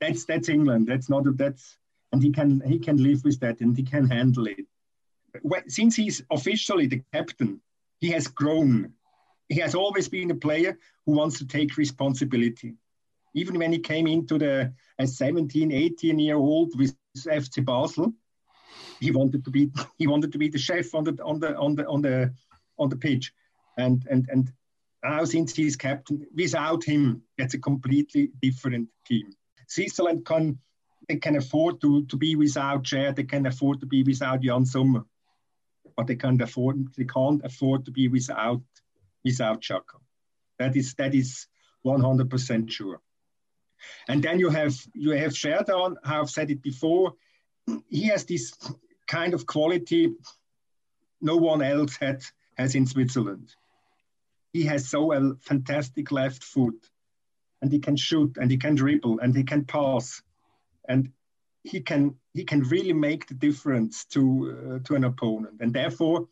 that's 0.00 0.24
that's 0.24 0.48
England. 0.48 0.86
That's 0.88 1.08
not 1.08 1.24
that's 1.36 1.76
and 2.12 2.22
he 2.22 2.32
can 2.32 2.60
he 2.60 2.78
can 2.78 2.96
live 3.02 3.24
with 3.24 3.40
that 3.40 3.60
and 3.60 3.76
he 3.76 3.82
can 3.82 4.08
handle 4.08 4.46
it. 4.46 4.66
Since 5.68 5.96
he's 5.96 6.22
officially 6.30 6.86
the 6.86 7.02
captain, 7.12 7.60
he 8.00 8.10
has 8.10 8.26
grown. 8.26 8.92
He 9.48 9.60
has 9.60 9.74
always 9.74 10.08
been 10.08 10.30
a 10.30 10.34
player 10.34 10.78
who 11.06 11.12
wants 11.12 11.38
to 11.38 11.46
take 11.46 11.76
responsibility 11.76 12.76
even 13.34 13.58
when 13.58 13.72
he 13.72 13.78
came 13.78 14.06
into 14.06 14.38
the 14.38 14.72
as 14.98 15.16
17, 15.16 15.72
18 15.72 16.18
year 16.18 16.36
old 16.36 16.78
with 16.78 16.94
FC 17.16 17.64
Basel, 17.64 18.12
he 19.00 19.10
wanted 19.10 19.44
to 19.44 19.50
be 19.50 19.70
he 19.98 20.06
wanted 20.06 20.32
to 20.32 20.38
be 20.38 20.48
the 20.48 20.58
chef 20.58 20.94
on 20.94 21.04
the 21.04 21.16
on 21.24 21.40
the 21.40 21.56
on 21.56 21.74
the 21.74 21.86
on 21.86 22.02
the 22.02 22.34
on 22.78 22.88
the 22.88 22.96
pitch, 22.96 23.32
and 23.76 24.06
and 24.10 24.28
and 24.30 24.52
now 25.02 25.24
since 25.24 25.54
he's 25.54 25.76
captain, 25.76 26.26
without 26.34 26.84
him, 26.84 27.22
it's 27.38 27.54
a 27.54 27.58
completely 27.58 28.30
different 28.42 28.88
team. 29.06 29.32
Switzerland 29.66 30.24
can 30.26 30.58
they 31.08 31.16
can 31.16 31.36
afford 31.36 31.80
to 31.80 32.04
to 32.06 32.16
be 32.16 32.36
without 32.36 32.84
Schär, 32.84 33.14
they 33.14 33.24
can 33.24 33.46
afford 33.46 33.80
to 33.80 33.86
be 33.86 34.02
without 34.02 34.42
Yann 34.42 34.66
Sommer, 34.66 35.04
but 35.96 36.06
they 36.06 36.16
can't 36.16 36.42
afford 36.42 36.94
they 36.96 37.04
can't 37.04 37.44
afford 37.44 37.84
to 37.86 37.90
be 37.90 38.08
without 38.08 38.62
without 39.24 39.62
Xhaka. 39.62 39.98
That 40.58 40.76
is 40.76 40.94
that 40.94 41.14
is 41.14 41.46
100% 41.84 42.70
sure. 42.70 43.00
And 44.08 44.22
then 44.22 44.38
you 44.38 44.50
have 44.50 44.74
you 44.94 45.12
have 45.12 45.32
Xherdan. 45.32 45.96
I've 46.04 46.30
said 46.30 46.50
it 46.50 46.62
before. 46.62 47.14
He 47.88 48.04
has 48.04 48.24
this 48.24 48.52
kind 49.06 49.34
of 49.34 49.46
quality 49.46 50.14
no 51.20 51.36
one 51.36 51.62
else 51.62 51.96
had, 51.96 52.22
has 52.56 52.74
in 52.74 52.86
Switzerland. 52.86 53.54
He 54.52 54.64
has 54.64 54.88
so 54.88 55.12
a 55.12 55.34
fantastic 55.36 56.10
left 56.10 56.42
foot, 56.42 56.88
and 57.62 57.70
he 57.70 57.78
can 57.78 57.96
shoot, 57.96 58.36
and 58.40 58.50
he 58.50 58.56
can 58.56 58.74
dribble, 58.74 59.20
and 59.20 59.36
he 59.36 59.44
can 59.44 59.64
pass, 59.64 60.22
and 60.88 61.12
he 61.62 61.80
can 61.80 62.16
he 62.32 62.44
can 62.44 62.62
really 62.62 62.92
make 62.92 63.26
the 63.26 63.34
difference 63.34 64.04
to 64.06 64.22
uh, 64.50 64.78
to 64.86 64.94
an 64.94 65.04
opponent. 65.04 65.60
And 65.60 65.72
therefore, 65.72 66.28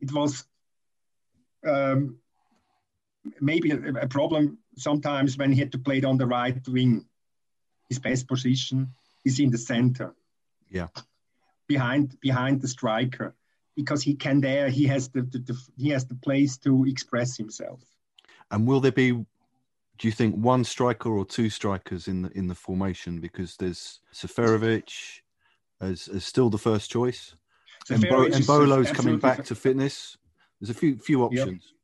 it 0.00 0.12
was 0.12 0.44
um, 1.66 2.18
maybe 3.40 3.70
a, 3.70 4.02
a 4.02 4.08
problem 4.08 4.58
sometimes 4.76 5.36
when 5.36 5.52
he 5.52 5.58
had 5.58 5.72
to 5.72 5.78
play 5.78 5.98
it 5.98 6.04
on 6.04 6.18
the 6.18 6.26
right 6.26 6.56
wing, 6.68 7.06
his 7.88 7.98
best 7.98 8.28
position 8.28 8.92
is 9.24 9.40
in 9.40 9.50
the 9.50 9.58
center. 9.58 10.14
Yeah. 10.70 10.88
Behind 11.66 12.18
behind 12.20 12.60
the 12.60 12.68
striker. 12.68 13.34
Because 13.76 14.02
he 14.02 14.14
can 14.14 14.40
there, 14.40 14.68
he 14.68 14.84
has 14.86 15.08
the, 15.08 15.22
the, 15.22 15.38
the 15.38 15.56
he 15.76 15.88
has 15.90 16.04
the 16.04 16.16
place 16.16 16.58
to 16.58 16.84
express 16.86 17.36
himself. 17.36 17.80
And 18.50 18.66
will 18.66 18.80
there 18.80 18.92
be 18.92 19.12
do 19.12 20.08
you 20.08 20.12
think 20.12 20.34
one 20.34 20.64
striker 20.64 21.10
or 21.10 21.24
two 21.24 21.50
strikers 21.50 22.08
in 22.08 22.22
the 22.22 22.30
in 22.30 22.48
the 22.48 22.54
formation? 22.54 23.20
Because 23.20 23.56
there's 23.56 24.00
Seferovic 24.12 25.20
as, 25.80 26.08
as 26.08 26.24
still 26.24 26.50
the 26.50 26.58
first 26.58 26.90
choice. 26.90 27.34
And, 27.88 28.06
Bo, 28.08 28.24
and 28.26 28.46
Bolo's 28.46 28.90
coming 28.90 29.18
back 29.18 29.44
to 29.46 29.54
fitness. 29.54 30.18
There's 30.60 30.70
a 30.70 30.74
few 30.74 30.98
few 30.98 31.22
options. 31.22 31.46
Yep 31.46 31.76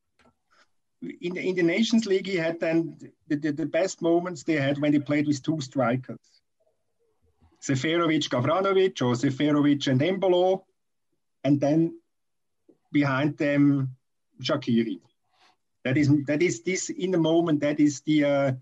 in 1.20 1.34
the, 1.34 1.48
in 1.48 1.54
the 1.54 1.62
Nations 1.62 2.06
League, 2.06 2.26
he 2.26 2.36
had 2.36 2.60
then 2.60 2.96
the, 3.28 3.36
the, 3.36 3.52
the, 3.52 3.66
best 3.66 4.00
moments 4.02 4.42
they 4.42 4.54
had 4.54 4.78
when 4.78 4.92
they 4.92 4.98
played 4.98 5.26
with 5.26 5.42
two 5.42 5.60
strikers. 5.60 6.18
Seferovic, 7.66 8.28
Gavranovic, 8.28 9.02
or 9.02 9.14
Seferovic 9.14 9.88
and 9.88 10.00
Embolo, 10.00 10.62
and 11.44 11.60
then 11.60 11.98
behind 12.92 13.36
them, 13.38 13.96
Shaqiri. 14.42 15.00
That 15.84 15.96
is 15.96 16.10
that 16.26 16.42
is 16.42 16.62
this 16.62 16.90
in 16.90 17.10
the 17.10 17.18
moment. 17.18 17.60
That 17.60 17.80
is 17.80 18.00
the 18.00 18.24
uh, 18.24 18.52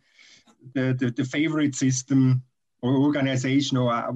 the, 0.75 0.95
the, 0.99 1.11
the 1.11 1.25
favorite 1.25 1.75
system 1.75 2.43
or 2.83 2.97
organization 2.97 3.77
or 3.77 3.93
uh, 3.93 4.13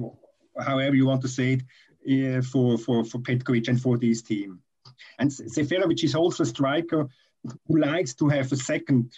however 0.63 0.95
you 0.95 1.05
want 1.05 1.21
to 1.21 1.27
say 1.27 1.57
it 2.05 2.37
uh, 2.37 2.41
for 2.41 2.77
for 2.77 3.03
for 3.03 3.19
Petkovic 3.19 3.67
and 3.67 3.81
for 3.81 3.97
this 3.97 4.21
team. 4.21 4.59
And 5.17 5.29
Seferovic 5.31 6.03
is 6.03 6.15
also 6.15 6.43
a 6.43 6.45
striker 6.45 7.07
who 7.67 7.79
likes 7.79 8.13
to 8.15 8.27
have 8.29 8.51
a 8.51 8.57
second 8.57 9.11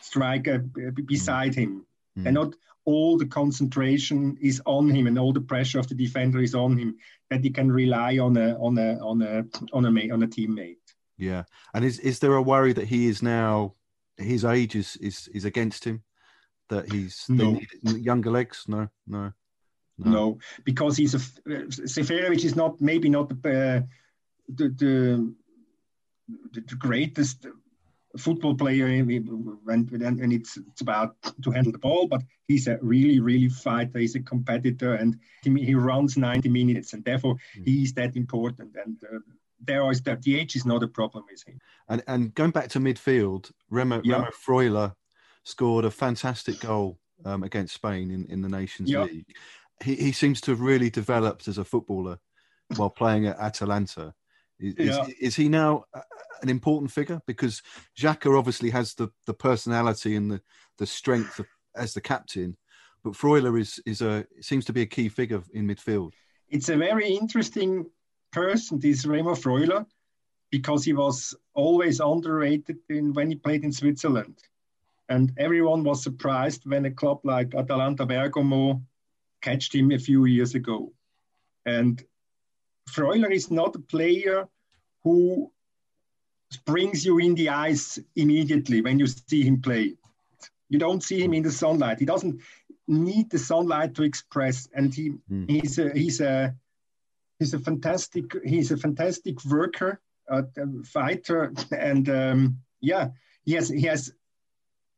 striker 0.00 0.58
beside 1.04 1.54
him. 1.54 1.86
Mm. 2.18 2.26
And 2.26 2.34
not 2.34 2.54
all 2.84 3.16
the 3.16 3.26
concentration 3.26 4.36
is 4.40 4.60
on 4.66 4.90
him 4.90 5.06
and 5.06 5.18
all 5.18 5.32
the 5.32 5.40
pressure 5.40 5.78
of 5.78 5.88
the 5.88 5.94
defender 5.94 6.40
is 6.40 6.54
on 6.54 6.76
him 6.76 6.96
that 7.30 7.42
he 7.42 7.50
can 7.50 7.70
rely 7.70 8.18
on 8.18 8.36
a 8.36 8.56
on 8.58 8.76
a 8.78 8.98
on 8.98 9.22
a 9.22 9.44
on 9.72 9.84
a 9.84 10.10
on 10.10 10.22
a 10.22 10.28
teammate. 10.28 10.76
Yeah. 11.16 11.44
And 11.72 11.84
is 11.84 11.98
is 12.00 12.18
there 12.18 12.34
a 12.34 12.42
worry 12.42 12.72
that 12.72 12.88
he 12.88 13.06
is 13.06 13.22
now 13.22 13.74
his 14.16 14.44
age 14.44 14.74
is 14.74 14.96
is, 14.96 15.28
is 15.28 15.44
against 15.44 15.84
him? 15.84 16.02
That 16.68 16.90
he's 16.90 17.26
no. 17.28 17.60
younger 17.82 18.30
legs? 18.30 18.64
No, 18.66 18.88
no. 19.06 19.32
No, 19.98 20.10
no 20.10 20.38
because 20.64 20.96
he's 20.96 21.14
a 21.14 21.18
Seferovic 21.18 22.44
is 22.44 22.56
not 22.56 22.80
maybe 22.80 23.08
not 23.08 23.28
the, 23.28 23.34
uh, 23.34 23.80
the 24.48 24.68
the, 24.68 25.34
the 26.52 26.74
greatest 26.76 27.46
football 28.18 28.54
player 28.54 28.86
and, 28.86 29.10
and 29.90 30.32
it's, 30.32 30.56
it's 30.56 30.80
about 30.80 31.16
to 31.42 31.50
handle 31.50 31.72
the 31.72 31.78
ball 31.78 32.06
but 32.06 32.22
he's 32.46 32.68
a 32.68 32.78
really 32.80 33.20
really 33.20 33.48
fighter 33.48 33.98
he's 33.98 34.14
a 34.14 34.20
competitor 34.20 34.94
and 34.94 35.18
he, 35.42 35.50
he 35.64 35.74
runs 35.74 36.16
90 36.16 36.48
minutes 36.48 36.92
and 36.92 37.04
therefore 37.04 37.34
mm. 37.58 37.66
he's 37.66 37.92
that 37.94 38.16
important 38.16 38.74
and 38.84 38.96
uh, 39.12 39.18
there 39.60 39.90
is 39.90 40.02
that 40.02 40.22
the 40.22 40.38
age 40.38 40.54
is 40.56 40.66
not 40.66 40.82
a 40.82 40.88
problem 40.88 41.24
with 41.30 41.42
him 41.46 41.58
and 41.88 42.02
and 42.06 42.34
going 42.34 42.50
back 42.50 42.68
to 42.68 42.78
midfield 42.78 43.50
remo, 43.70 44.00
yeah. 44.04 44.16
remo 44.16 44.30
freuler 44.46 44.94
scored 45.44 45.84
a 45.84 45.90
fantastic 45.90 46.58
goal 46.60 46.98
um, 47.24 47.42
against 47.42 47.74
Spain 47.74 48.10
in, 48.10 48.26
in 48.26 48.42
the 48.42 48.48
Nations 48.48 48.90
yep. 48.90 49.08
League. 49.08 49.26
He, 49.82 49.94
he 49.96 50.12
seems 50.12 50.40
to 50.42 50.50
have 50.50 50.60
really 50.60 50.90
developed 50.90 51.48
as 51.48 51.58
a 51.58 51.64
footballer 51.64 52.18
while 52.76 52.90
playing 52.90 53.26
at 53.26 53.38
Atalanta. 53.38 54.14
Is, 54.58 54.74
yeah. 54.78 55.02
is, 55.02 55.14
is, 55.20 55.36
he 55.36 55.48
now 55.48 55.84
an 56.42 56.48
important 56.48 56.90
figure? 56.90 57.20
Because 57.26 57.62
Xhaka 57.98 58.36
obviously 58.36 58.70
has 58.70 58.94
the, 58.94 59.08
the 59.26 59.34
personality 59.34 60.16
and 60.16 60.30
the, 60.30 60.40
the 60.78 60.86
strength 60.86 61.38
of, 61.38 61.46
as 61.76 61.94
the 61.94 62.00
captain, 62.00 62.56
but 63.02 63.14
Freuler 63.14 63.60
is 63.60 63.80
is 63.84 64.00
a 64.00 64.26
seems 64.40 64.64
to 64.64 64.72
be 64.72 64.82
a 64.82 64.86
key 64.86 65.08
figure 65.08 65.42
in 65.52 65.66
midfield. 65.66 66.12
It's 66.48 66.68
a 66.68 66.76
very 66.76 67.08
interesting 67.08 67.86
person, 68.30 68.78
this 68.78 69.04
Remo 69.04 69.34
Freuler, 69.34 69.86
because 70.50 70.84
he 70.84 70.92
was 70.92 71.34
always 71.54 72.00
underrated 72.00 72.78
in, 72.88 73.12
when 73.12 73.30
he 73.30 73.36
played 73.36 73.64
in 73.64 73.72
Switzerland. 73.72 74.38
And 75.08 75.32
everyone 75.36 75.84
was 75.84 76.02
surprised 76.02 76.64
when 76.64 76.86
a 76.86 76.90
club 76.90 77.20
like 77.24 77.54
Atalanta 77.54 78.06
Bergamo 78.06 78.80
catched 79.42 79.74
him 79.74 79.90
a 79.90 79.98
few 79.98 80.24
years 80.24 80.54
ago. 80.54 80.92
And 81.66 82.02
Freuler 82.88 83.30
is 83.30 83.50
not 83.50 83.76
a 83.76 83.80
player 83.80 84.48
who 85.02 85.52
springs 86.54 87.04
you 87.04 87.18
in 87.18 87.34
the 87.34 87.48
eyes 87.48 87.98
immediately 88.16 88.80
when 88.80 88.98
you 88.98 89.06
see 89.06 89.42
him 89.42 89.60
play. 89.60 89.94
You 90.68 90.78
don't 90.78 91.02
see 91.02 91.22
him 91.22 91.34
in 91.34 91.42
the 91.42 91.52
sunlight. 91.52 92.00
He 92.00 92.06
doesn't 92.06 92.40
need 92.86 93.30
the 93.30 93.38
sunlight 93.38 93.94
to 93.94 94.02
express, 94.02 94.68
and 94.74 94.94
he 94.94 95.10
mm. 95.30 95.48
he's 95.48 95.78
a 95.78 95.90
he's 95.90 96.20
a 96.20 96.54
he's 97.38 97.54
a 97.54 97.58
fantastic 97.58 98.24
he's 98.44 98.70
a 98.72 98.76
fantastic 98.76 99.44
worker, 99.44 100.00
a 100.28 100.44
fighter, 100.84 101.52
and 101.70 102.08
um, 102.08 102.58
yeah, 102.80 103.08
he 103.44 103.52
has 103.54 103.68
he 103.68 103.82
has 103.82 104.12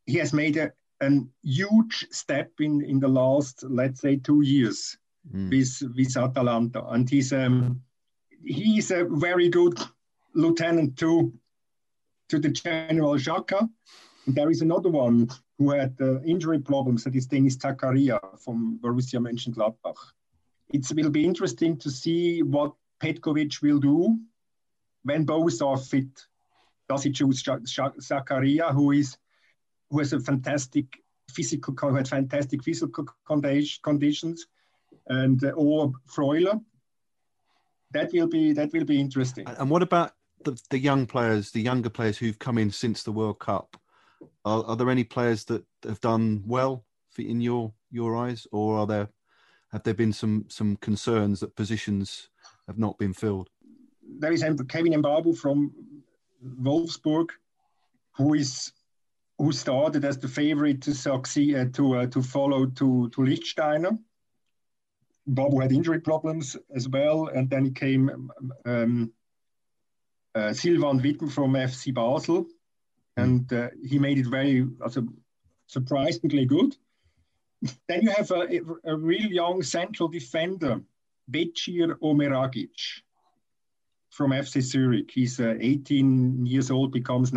he 0.05 0.17
has 0.17 0.33
made 0.33 0.57
a 0.57 0.71
an 0.99 1.29
huge 1.43 2.07
step 2.11 2.51
in 2.59 2.81
in 2.83 2.99
the 2.99 3.07
last 3.07 3.63
let's 3.63 4.01
say 4.01 4.15
two 4.17 4.41
years 4.41 4.97
mm. 5.33 5.49
with 5.49 5.95
with 5.95 6.17
Atalanta, 6.17 6.83
and 6.87 7.09
he's 7.09 7.33
um 7.33 7.81
he's 8.43 8.91
a 8.91 9.05
very 9.05 9.49
good 9.49 9.77
lieutenant 10.33 10.97
to 10.97 11.33
to 12.29 12.39
the 12.39 12.49
General 12.49 13.15
Xhaka. 13.15 13.69
And 14.25 14.35
there 14.35 14.49
is 14.49 14.61
another 14.61 14.89
one 14.89 15.29
who 15.57 15.71
had 15.71 15.95
uh, 16.01 16.21
injury 16.21 16.59
problems, 16.59 17.03
that 17.03 17.15
is 17.15 17.27
Denis 17.27 17.57
Zakaria 17.57 18.19
from 18.43 18.79
Borussia 18.81 19.19
Mönchengladbach. 19.19 19.97
It 20.69 20.85
will 20.93 21.09
be 21.09 21.23
interesting 21.23 21.77
to 21.77 21.89
see 21.89 22.43
what 22.43 22.73
Petkovic 22.99 23.61
will 23.61 23.79
do 23.79 24.17
when 25.03 25.23
both 25.23 25.61
are 25.61 25.77
fit. 25.77 26.27
Does 26.89 27.03
he 27.03 27.11
choose 27.11 27.43
Zakaria, 27.43 28.73
who 28.73 28.91
is 28.91 29.17
who 29.89 29.99
has 29.99 30.11
a 30.13 30.19
fantastic 30.19 30.85
physical, 31.31 31.95
had 31.95 32.07
fantastic 32.07 32.63
physical 32.63 33.05
conditions, 33.83 34.47
and 35.07 35.43
uh, 35.43 35.49
or 35.51 35.93
Freuler? 36.07 36.61
That 37.91 38.11
will 38.11 38.27
be 38.27 38.53
that 38.53 38.73
will 38.73 38.85
be 38.85 38.99
interesting. 38.99 39.47
And 39.47 39.69
what 39.69 39.83
about 39.83 40.11
the, 40.43 40.59
the 40.69 40.79
young 40.79 41.05
players, 41.05 41.51
the 41.51 41.61
younger 41.61 41.89
players 41.89 42.17
who've 42.17 42.39
come 42.39 42.57
in 42.57 42.71
since 42.71 43.03
the 43.03 43.11
World 43.11 43.39
Cup? 43.39 43.77
Are, 44.45 44.63
are 44.65 44.75
there 44.75 44.89
any 44.89 45.03
players 45.03 45.45
that 45.45 45.63
have 45.83 46.01
done 46.01 46.43
well 46.45 46.85
for, 47.09 47.21
in 47.21 47.41
your 47.41 47.73
your 47.91 48.15
eyes, 48.15 48.47
or 48.51 48.77
are 48.79 48.87
there 48.87 49.09
have 49.71 49.83
there 49.83 49.93
been 49.93 50.13
some 50.13 50.45
some 50.47 50.77
concerns 50.77 51.39
that 51.39 51.55
positions 51.55 52.29
have 52.67 52.77
not 52.77 52.97
been 52.97 53.13
filled? 53.13 53.49
There 54.19 54.31
is 54.31 54.41
Kevin 54.41 54.93
Mbabu 54.93 55.37
from 55.37 55.73
Wolfsburg, 56.61 57.29
who 58.13 58.33
is 58.33 58.71
who 59.37 59.51
started 59.51 60.03
as 60.03 60.17
the 60.17 60.27
favorite 60.27 60.81
to 60.81 60.93
succeed 60.93 61.55
uh, 61.55 61.65
to 61.73 61.97
uh, 61.97 62.07
to 62.07 62.21
follow 62.21 62.65
to 62.65 63.09
to 63.09 63.21
Lichtsteiner. 63.21 63.97
Babu 65.29 65.59
had 65.59 65.73
injury 65.73 65.99
problems 65.99 66.55
as 66.73 66.87
well, 66.87 67.27
and 67.27 67.49
then 67.49 67.65
he 67.65 67.71
came 67.71 68.31
um, 68.65 69.11
uh, 70.37 70.53
Silvan 70.53 71.01
Widmer 71.01 71.31
from 71.31 71.53
FC 71.53 71.93
Basel, 71.93 72.45
and 73.15 73.51
uh, 73.51 73.69
he 73.83 73.97
made 73.97 74.19
it 74.19 74.27
very 74.27 74.67
also 74.81 75.07
surprisingly 75.65 76.45
good. 76.45 76.75
then 77.87 78.03
you 78.03 78.11
have 78.11 78.29
a, 78.31 78.59
a, 78.85 78.95
real 78.95 79.31
young 79.31 79.63
central 79.63 80.07
defender, 80.07 80.79
Becir 81.31 81.97
Omeragic 82.01 82.69
from 84.11 84.31
FC 84.31 84.61
Zurich. 84.61 85.09
He's 85.11 85.39
uh, 85.39 85.55
18 85.59 86.45
years 86.45 86.69
old, 86.69 86.91
becomes 86.91 87.33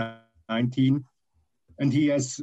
19, 0.49 1.05
and 1.79 1.93
he 1.93 2.07
has 2.09 2.41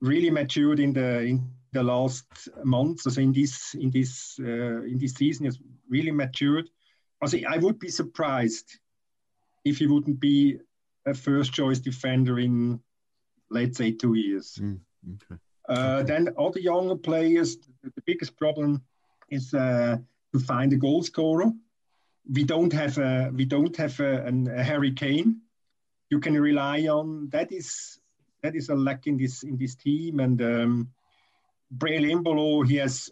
really 0.00 0.30
matured 0.30 0.78
in 0.78 0.92
the 0.92 1.20
in 1.22 1.50
the 1.72 1.82
last 1.82 2.48
months. 2.62 3.02
So 3.02 3.20
in 3.20 3.32
this 3.32 3.74
in 3.74 3.90
this 3.90 4.38
uh, 4.40 4.82
in 4.82 4.98
this 4.98 5.14
season, 5.14 5.46
has 5.46 5.58
really 5.90 6.12
matured. 6.12 6.70
Also, 7.20 7.38
I 7.48 7.58
would 7.58 7.80
be 7.80 7.88
surprised 7.88 8.78
if 9.68 9.78
he 9.78 9.86
wouldn't 9.86 10.20
be 10.20 10.58
a 11.06 11.14
first 11.14 11.52
choice 11.52 11.78
defender 11.78 12.38
in, 12.38 12.80
let's 13.50 13.78
say, 13.78 13.92
two 13.92 14.14
years. 14.14 14.58
Mm, 14.60 14.80
okay. 15.14 15.40
Uh, 15.68 16.02
then 16.02 16.28
other 16.38 16.60
younger 16.60 16.96
players, 16.96 17.58
the, 17.82 18.02
biggest 18.06 18.36
problem 18.36 18.82
is 19.28 19.52
uh, 19.52 19.98
to 20.32 20.40
find 20.40 20.72
a 20.72 20.76
goal 20.76 21.02
scorer. 21.02 21.52
We 22.30 22.44
don't 22.44 22.72
have 22.72 22.98
a 22.98 23.30
we 23.34 23.44
don't 23.44 23.76
have 23.76 24.00
a, 24.00 24.24
an, 24.24 24.48
a 24.48 24.62
Harry 24.62 24.92
Kane. 24.92 25.42
You 26.10 26.20
can 26.20 26.34
rely 26.40 26.86
on 26.88 27.28
that 27.30 27.52
is 27.52 27.98
that 28.42 28.54
is 28.54 28.68
a 28.70 28.74
lack 28.74 29.06
in 29.06 29.16
this 29.18 29.42
in 29.42 29.58
this 29.58 29.74
team. 29.74 30.20
And 30.20 30.40
um, 30.40 30.88
Embolo, 31.80 32.66
he 32.66 32.76
has 32.76 33.10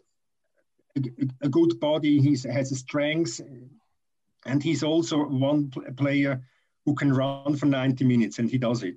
a, 0.96 1.00
a, 1.42 1.48
good 1.48 1.78
body. 1.78 2.20
He 2.20 2.30
has 2.48 2.72
a 2.72 2.76
strength, 2.76 3.40
and 4.46 4.62
he's 4.62 4.82
also 4.82 5.26
one 5.26 5.70
player 5.96 6.42
who 6.84 6.94
can 6.94 7.12
run 7.12 7.56
for 7.56 7.66
90 7.66 8.04
minutes, 8.04 8.38
and 8.38 8.48
he 8.48 8.58
does 8.58 8.82
it. 8.82 8.96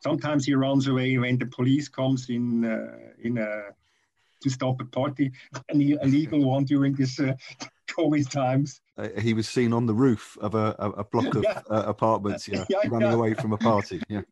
Sometimes 0.00 0.46
he 0.46 0.54
runs 0.54 0.86
away 0.86 1.18
when 1.18 1.36
the 1.38 1.46
police 1.46 1.88
comes 1.88 2.30
in 2.30 2.64
uh, 2.64 3.12
in 3.20 3.38
a, 3.38 3.62
to 4.42 4.50
stop 4.50 4.80
a 4.80 4.84
party, 4.84 5.32
an 5.68 5.80
illegal 5.80 6.44
one 6.44 6.64
during 6.64 6.94
this 6.94 7.18
uh, 7.18 7.34
COVID 7.90 8.30
times. 8.30 8.80
Uh, 8.96 9.08
he 9.18 9.34
was 9.34 9.48
seen 9.48 9.72
on 9.72 9.86
the 9.86 9.94
roof 9.94 10.38
of 10.40 10.54
a, 10.54 10.76
a 10.78 11.04
block 11.04 11.34
of 11.34 11.42
yeah. 11.48 11.60
uh, 11.68 11.82
apartments, 11.86 12.46
yeah, 12.46 12.64
yeah 12.70 12.78
running 12.86 13.08
yeah. 13.08 13.14
away 13.14 13.34
from 13.34 13.52
a 13.52 13.58
party. 13.58 14.00
Yeah. 14.08 14.22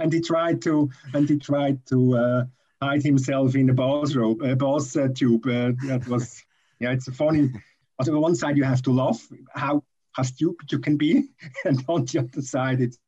and 0.00 0.12
he 0.12 0.20
tried 0.20 0.62
to 0.62 0.90
and 1.14 1.28
he 1.28 1.38
tried 1.38 1.84
to 1.86 2.16
uh, 2.16 2.44
hide 2.82 3.04
himself 3.04 3.54
in 3.54 3.70
a 3.70 3.74
bathrobe, 3.74 4.42
a 4.42 4.56
bath 4.56 4.96
uh, 4.96 5.08
tube. 5.14 5.46
Uh, 5.46 5.72
that 5.86 6.06
was 6.08 6.42
yeah, 6.80 6.90
it's 6.90 7.06
a 7.08 7.12
funny. 7.12 7.50
On 7.98 8.04
the 8.04 8.18
one 8.18 8.34
side, 8.34 8.56
you 8.56 8.64
have 8.64 8.82
to 8.82 8.92
laugh 8.92 9.26
how 9.54 9.82
how 10.12 10.22
stupid 10.22 10.72
you 10.72 10.78
can 10.78 10.96
be, 10.96 11.28
and 11.64 11.84
on 11.88 12.04
the 12.04 12.18
other 12.20 12.42
side, 12.42 12.80
it's 12.80 12.98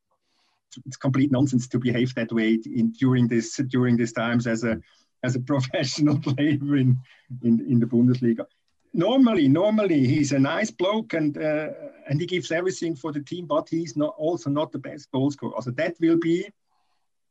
it's 0.85 0.97
complete 0.97 1.31
nonsense 1.31 1.67
to 1.67 1.79
behave 1.79 2.13
that 2.15 2.31
way 2.31 2.59
in 2.65 2.91
during 2.91 3.27
this 3.27 3.57
during 3.67 3.97
these 3.97 4.13
times 4.13 4.47
as 4.47 4.63
a 4.63 4.79
as 5.23 5.35
a 5.35 5.39
professional 5.51 6.19
player 6.19 6.77
in 6.77 6.97
in, 7.43 7.59
in 7.71 7.79
the 7.79 7.85
Bundesliga. 7.85 8.45
Normally, 8.93 9.47
normally 9.47 10.07
he's 10.07 10.31
a 10.31 10.39
nice 10.39 10.71
bloke 10.71 11.13
and 11.13 11.37
uh, 11.37 11.69
and 12.07 12.19
he 12.19 12.25
gives 12.25 12.51
everything 12.51 12.95
for 12.95 13.11
the 13.11 13.21
team, 13.21 13.45
but 13.45 13.69
he's 13.69 13.95
not 13.95 14.15
also 14.17 14.49
not 14.49 14.71
the 14.71 14.79
best 14.79 15.11
goal 15.11 15.29
scorer. 15.31 15.61
So 15.61 15.71
that 15.71 15.95
will 15.99 16.17
be 16.17 16.49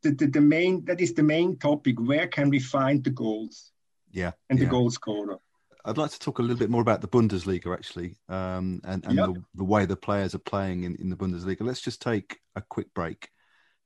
the, 0.03 0.13
the, 0.13 0.27
the 0.27 0.41
main 0.41 0.85
that 0.85 1.01
is 1.01 1.15
the 1.15 1.23
main 1.23 1.57
topic. 1.57 2.01
Where 2.01 2.29
can 2.29 2.51
we 2.51 2.61
find 2.61 3.03
the 3.03 3.11
goals? 3.11 3.73
Yeah, 4.13 4.33
and 4.49 4.59
yeah. 4.59 4.65
the 4.65 4.71
goal 4.71 4.91
scorer. 4.91 5.39
I'd 5.85 5.99
like 5.99 6.11
to 6.11 6.19
talk 6.19 6.39
a 6.39 6.43
little 6.43 6.59
bit 6.59 6.71
more 6.71 6.83
about 6.83 7.01
the 7.01 7.09
Bundesliga 7.09 7.73
actually, 7.73 8.17
um, 8.29 8.81
and, 8.85 9.05
and 9.07 9.17
yep. 9.17 9.27
the, 9.27 9.45
the, 9.55 9.65
way 9.65 9.87
the 9.87 9.97
players 9.97 10.35
are 10.35 10.41
playing 10.41 10.85
in, 10.85 10.97
in 10.97 11.09
the 11.09 11.17
Bundesliga. 11.17 11.63
Let's 11.63 11.81
just 11.81 12.03
take 12.03 12.41
a 12.57 12.63
quick 12.63 12.93
break. 12.95 13.29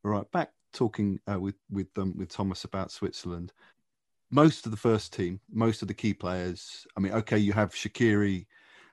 All 0.05 0.11
right, 0.11 0.31
back 0.33 0.51
talking 0.73 1.21
uh, 1.31 1.39
with 1.39 1.55
with 1.71 1.87
um, 1.97 2.15
with 2.17 2.29
Thomas 2.29 2.65
about 2.65 2.91
Switzerland. 2.91 3.53
Most 4.31 4.65
of 4.65 4.73
the 4.73 4.79
first 4.79 5.13
team, 5.13 5.41
most 5.51 5.83
of 5.83 5.89
the 5.89 5.95
key 5.95 6.15
players. 6.15 6.87
I 6.97 7.01
mean, 7.01 7.13
okay, 7.13 7.39
you 7.39 7.53
have 7.53 7.73
Shaqiri 7.73 8.47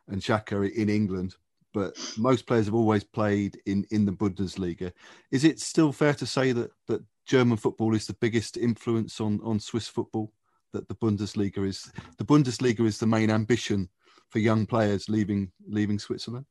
and 0.10 0.22
Xhaka 0.22 0.70
in 0.72 0.90
England, 0.90 1.36
but 1.74 1.98
most 2.18 2.46
players 2.46 2.66
have 2.66 2.76
always 2.76 3.04
played 3.04 3.60
in 3.66 3.86
in 3.92 4.06
the 4.06 4.12
Bundesliga. 4.12 4.92
Is 5.32 5.44
it 5.46 5.60
still 5.60 5.92
fair 5.92 6.14
to 6.16 6.26
say 6.26 6.52
that 6.52 6.72
that 6.88 7.02
German 7.26 7.58
football 7.58 7.96
is 7.96 8.06
the 8.06 8.14
biggest 8.14 8.58
influence 8.58 9.22
on 9.22 9.40
on 9.44 9.60
Swiss 9.60 9.88
football? 9.88 10.34
That 10.74 10.88
the 10.88 10.96
Bundesliga 10.96 11.68
is 11.68 11.92
the 12.18 12.26
Bundesliga 12.26 12.86
is 12.86 13.00
the 13.00 13.08
main 13.08 13.30
ambition 13.32 13.90
for 14.30 14.40
young 14.40 14.66
players 14.66 15.10
leaving 15.10 15.52
leaving 15.68 16.00
Switzerland? 16.00 16.46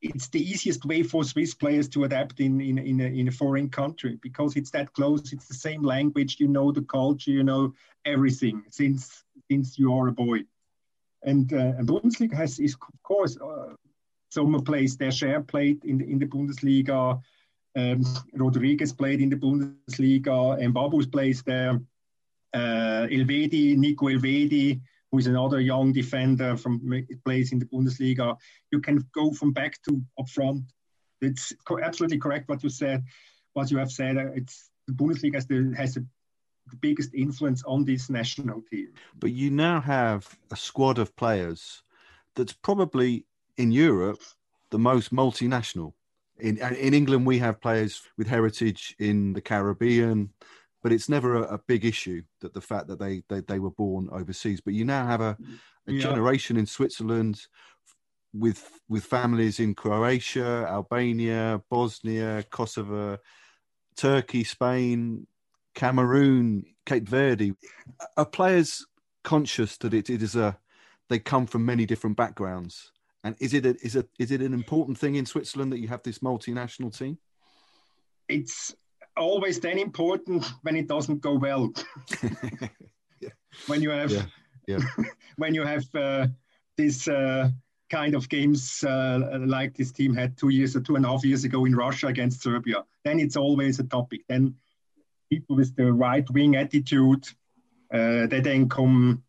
It's 0.00 0.28
the 0.28 0.40
easiest 0.40 0.84
way 0.84 1.02
for 1.02 1.24
Swiss 1.24 1.54
players 1.54 1.88
to 1.88 2.04
adapt 2.04 2.38
in 2.40 2.60
in 2.60 2.78
in 2.78 3.00
a, 3.00 3.04
in 3.04 3.28
a 3.28 3.32
foreign 3.32 3.68
country 3.68 4.18
because 4.22 4.56
it's 4.56 4.70
that 4.70 4.92
close. 4.92 5.32
It's 5.32 5.48
the 5.48 5.54
same 5.54 5.82
language. 5.82 6.36
You 6.38 6.48
know 6.48 6.70
the 6.70 6.82
culture. 6.82 7.32
You 7.32 7.42
know 7.42 7.74
everything 8.04 8.62
since 8.70 9.24
since 9.50 9.78
you 9.78 9.92
are 9.94 10.08
a 10.08 10.12
boy. 10.12 10.44
And 11.24 11.52
uh, 11.52 11.74
and 11.78 11.88
Bundesliga 11.88 12.34
has 12.34 12.60
is 12.60 12.74
of 12.74 13.02
course 13.02 13.36
uh, 13.36 13.74
some 14.30 14.62
plays 14.62 14.96
their 14.96 15.10
Schär 15.10 15.46
played 15.46 15.84
in 15.84 15.98
the 15.98 16.04
in 16.04 16.18
the 16.18 16.26
Bundesliga. 16.26 17.20
Um, 17.76 18.02
Rodriguez 18.34 18.92
played 18.92 19.20
in 19.20 19.30
the 19.30 19.36
Bundesliga, 19.36 20.62
and 20.62 20.74
Mbabu 20.74 21.10
plays 21.10 21.42
there. 21.42 21.80
Uh, 22.54 23.06
Elvedi, 23.10 23.76
Nico 23.76 24.06
Elvedi, 24.06 24.80
who 25.10 25.18
is 25.18 25.26
another 25.26 25.60
young 25.60 25.92
defender 25.92 26.56
from 26.56 27.04
plays 27.24 27.52
in 27.52 27.58
the 27.58 27.66
Bundesliga. 27.66 28.36
You 28.72 28.80
can 28.80 29.04
go 29.14 29.32
from 29.32 29.52
back 29.52 29.80
to 29.88 30.02
up 30.18 30.28
front. 30.28 30.64
It's 31.20 31.52
co- 31.66 31.80
absolutely 31.80 32.18
correct 32.18 32.48
what 32.48 32.62
you 32.62 32.70
said. 32.70 33.04
What 33.54 33.70
you 33.70 33.78
have 33.78 33.90
said. 33.90 34.16
It's 34.34 34.70
the 34.86 34.92
Bundesliga 34.92 35.34
has 35.34 35.46
the, 35.46 35.74
has 35.76 35.94
the 35.94 36.06
biggest 36.80 37.14
influence 37.14 37.62
on 37.64 37.84
this 37.84 38.10
national 38.10 38.62
team. 38.70 38.88
But 39.18 39.32
you 39.32 39.50
now 39.50 39.80
have 39.80 40.38
a 40.50 40.56
squad 40.56 40.98
of 40.98 41.16
players 41.16 41.82
that's 42.34 42.52
probably 42.52 43.24
in 43.56 43.72
Europe 43.72 44.22
the 44.70 44.78
most 44.78 45.12
multinational. 45.12 45.92
In 46.38 46.58
in 46.58 46.94
England, 46.94 47.26
we 47.26 47.38
have 47.38 47.60
players 47.60 48.02
with 48.16 48.28
heritage 48.28 48.94
in 48.98 49.32
the 49.32 49.40
Caribbean, 49.40 50.30
but 50.82 50.92
it's 50.92 51.08
never 51.08 51.34
a, 51.36 51.54
a 51.54 51.58
big 51.58 51.84
issue 51.84 52.22
that 52.40 52.54
the 52.54 52.60
fact 52.60 52.88
that 52.88 52.98
they, 52.98 53.22
they 53.28 53.40
they 53.40 53.58
were 53.58 53.70
born 53.70 54.08
overseas. 54.12 54.60
But 54.60 54.74
you 54.74 54.84
now 54.84 55.06
have 55.06 55.20
a, 55.20 55.36
a 55.86 55.92
Yeah. 55.92 56.02
generation 56.02 56.56
in 56.56 56.66
Switzerland 56.66 57.40
with 58.32 58.80
with 58.88 59.04
families 59.04 59.58
in 59.60 59.74
Croatia, 59.74 60.66
Albania, 60.68 61.62
Bosnia, 61.70 62.44
Kosovo, 62.50 63.18
Turkey, 63.96 64.44
Spain, 64.44 65.26
Cameroon, 65.74 66.64
Cape 66.86 67.08
Verde. 67.08 67.54
Are 68.16 68.26
players 68.26 68.86
conscious 69.24 69.76
that 69.78 69.94
it, 69.94 70.10
it 70.10 70.22
is 70.22 70.36
a 70.36 70.58
they 71.08 71.18
come 71.18 71.46
from 71.46 71.64
many 71.64 71.86
different 71.86 72.16
backgrounds? 72.16 72.92
And 73.24 73.34
is 73.40 73.52
it 73.54 73.66
a, 73.66 73.74
is 73.82 73.96
it 73.96 74.08
is 74.18 74.30
it 74.30 74.40
an 74.40 74.54
important 74.54 74.98
thing 74.98 75.16
in 75.16 75.26
Switzerland 75.26 75.72
that 75.72 75.80
you 75.80 75.88
have 75.88 76.02
this 76.02 76.20
multinational 76.20 76.96
team? 76.96 77.18
It's 78.28 78.74
always 79.18 79.60
then 79.60 79.78
important 79.78 80.44
when 80.62 80.76
it 80.76 80.88
doesn't 80.88 81.20
go 81.20 81.34
well. 81.34 81.72
When 83.66 83.82
you 83.82 83.90
have 83.90 84.10
Yeah, 84.10 84.26
yeah. 84.66 84.78
when 85.36 85.54
you 85.54 85.64
have 85.64 85.86
uh, 85.94 86.28
this 86.76 87.08
uh, 87.08 87.50
kind 87.90 88.14
of 88.14 88.28
games 88.28 88.84
uh, 88.84 89.38
like 89.40 89.76
this 89.76 89.92
team 89.92 90.14
had 90.14 90.36
two 90.36 90.50
years 90.50 90.76
or 90.76 90.80
two 90.80 90.96
and 90.96 91.04
a 91.04 91.08
half 91.08 91.24
years 91.24 91.44
ago 91.44 91.64
in 91.64 91.74
Russia 91.74 92.06
against 92.06 92.42
Serbia, 92.42 92.84
then 93.04 93.18
it's 93.18 93.36
always 93.36 93.78
a 93.78 93.84
topic. 93.84 94.22
Then 94.28 94.54
people 95.30 95.56
with 95.56 95.74
the 95.76 95.92
right 95.92 96.28
wing 96.30 96.56
attitude, 96.56 97.26
uh, 97.92 98.26
they 98.26 98.40
then 98.40 98.68
come, 98.68 99.22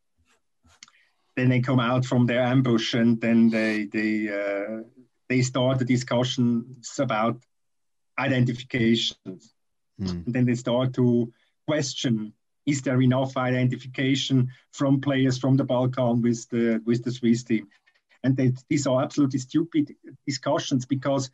then 1.35 1.49
they 1.49 1.61
come 1.61 1.79
out 1.79 2.05
from 2.05 2.25
their 2.25 2.41
ambush 2.41 2.93
and 2.93 3.19
then 3.19 3.49
they 3.49 3.85
they 3.85 4.29
uh, 4.29 4.83
they 5.27 5.41
start 5.41 5.79
the 5.79 5.85
discussions 5.85 6.99
about 6.99 7.37
identifications. 8.17 9.53
Hmm. 9.99 10.07
And 10.25 10.33
then 10.33 10.45
they 10.45 10.55
start 10.55 10.93
to 10.95 11.31
question 11.67 12.33
is 12.65 12.81
there 12.81 13.01
enough 13.01 13.35
identification 13.35 14.49
from 14.71 15.01
players 15.01 15.37
from 15.37 15.57
the 15.57 15.63
Balkan 15.63 16.21
with 16.21 16.47
the 16.49 16.81
with 16.85 17.03
the 17.03 17.11
Swiss 17.11 17.43
team? 17.43 17.67
And 18.23 18.35
they, 18.35 18.53
these 18.69 18.85
are 18.85 19.01
absolutely 19.01 19.39
stupid 19.39 19.95
discussions 20.27 20.85
because 20.85 21.31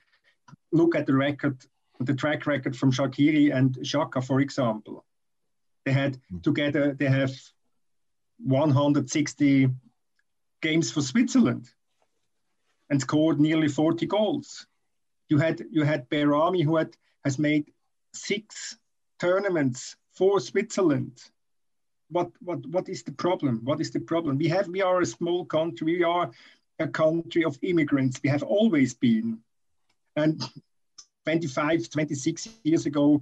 look 0.71 0.95
at 0.95 1.08
the 1.08 1.15
record, 1.15 1.58
the 1.99 2.13
track 2.13 2.45
record 2.45 2.75
from 2.78 2.91
Shaqiri 2.91 3.56
and 3.56 3.75
Xhaka, 3.75 4.23
for 4.23 4.39
example. 4.39 5.04
They 5.84 5.91
had 5.91 6.19
together, 6.43 6.93
they 6.93 7.08
have 7.08 7.34
160 8.43 9.69
games 10.62 10.91
for 10.91 11.01
Switzerland 11.01 11.69
and 12.89 13.01
scored 13.01 13.39
nearly 13.39 13.67
40 13.67 14.06
goals. 14.06 14.67
You 15.28 15.39
had 15.39 15.63
you 15.71 15.84
had 15.84 16.10
Behrami 16.10 16.63
who 16.63 16.75
had 16.75 16.95
has 17.23 17.39
made 17.39 17.71
six 18.15 18.78
tournaments 19.19 19.95
for 20.13 20.39
Switzerland. 20.39 21.21
What 22.10 22.32
what 22.41 22.65
what 22.67 22.89
is 22.89 23.04
the 23.04 23.12
problem? 23.12 23.62
What 23.63 23.82
is 23.82 23.91
the 23.91 23.99
problem? 23.99 24.38
We 24.38 24.47
have 24.49 24.67
we 24.67 24.82
are 24.82 25.01
a 25.01 25.06
small 25.06 25.45
country. 25.45 25.97
We 25.97 26.04
are 26.04 26.32
a 26.80 26.88
country 26.88 27.43
of 27.43 27.58
immigrants. 27.62 28.19
We 28.23 28.30
have 28.30 28.43
always 28.43 28.93
been. 28.93 29.39
And 30.15 30.41
25, 31.25 31.89
26 31.89 32.49
years 32.63 32.86
ago, 32.86 33.21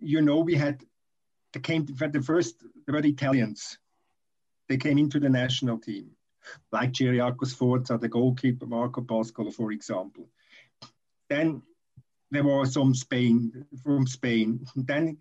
you 0.00 0.20
know, 0.20 0.40
we 0.40 0.54
had 0.54 0.84
they 1.52 1.60
came 1.60 1.86
the 1.86 2.22
first 2.22 2.62
they 2.86 2.92
were 2.92 3.02
the 3.02 3.08
Italians. 3.08 3.78
They 4.68 4.76
came 4.76 4.98
into 4.98 5.20
the 5.20 5.28
national 5.28 5.78
team, 5.78 6.10
like 6.72 6.92
Ciriaco 6.92 7.46
Sforza, 7.46 7.96
the 7.98 8.08
goalkeeper 8.08 8.66
Marco 8.66 9.00
Pascolo, 9.00 9.52
for 9.54 9.72
example. 9.72 10.28
Then 11.30 11.62
there 12.30 12.44
were 12.44 12.66
some 12.66 12.94
Spain 12.94 13.64
from 13.82 14.06
Spain. 14.06 14.66
Then 14.74 15.18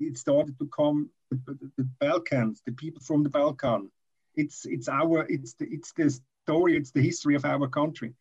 it 0.00 0.18
started 0.18 0.58
to 0.58 0.66
come 0.66 1.10
the, 1.30 1.70
the, 1.76 1.84
Balkans, 2.00 2.62
the 2.64 2.72
people 2.72 3.02
from 3.02 3.22
the 3.22 3.28
Balkan. 3.28 3.90
It's 4.34 4.64
it's 4.64 4.88
our 4.88 5.26
it's 5.28 5.54
the 5.54 5.66
it's 5.66 5.92
the 5.92 6.18
story, 6.44 6.76
it's 6.76 6.90
the 6.90 7.02
history 7.02 7.34
of 7.34 7.44
our 7.44 7.68
country. 7.68 8.14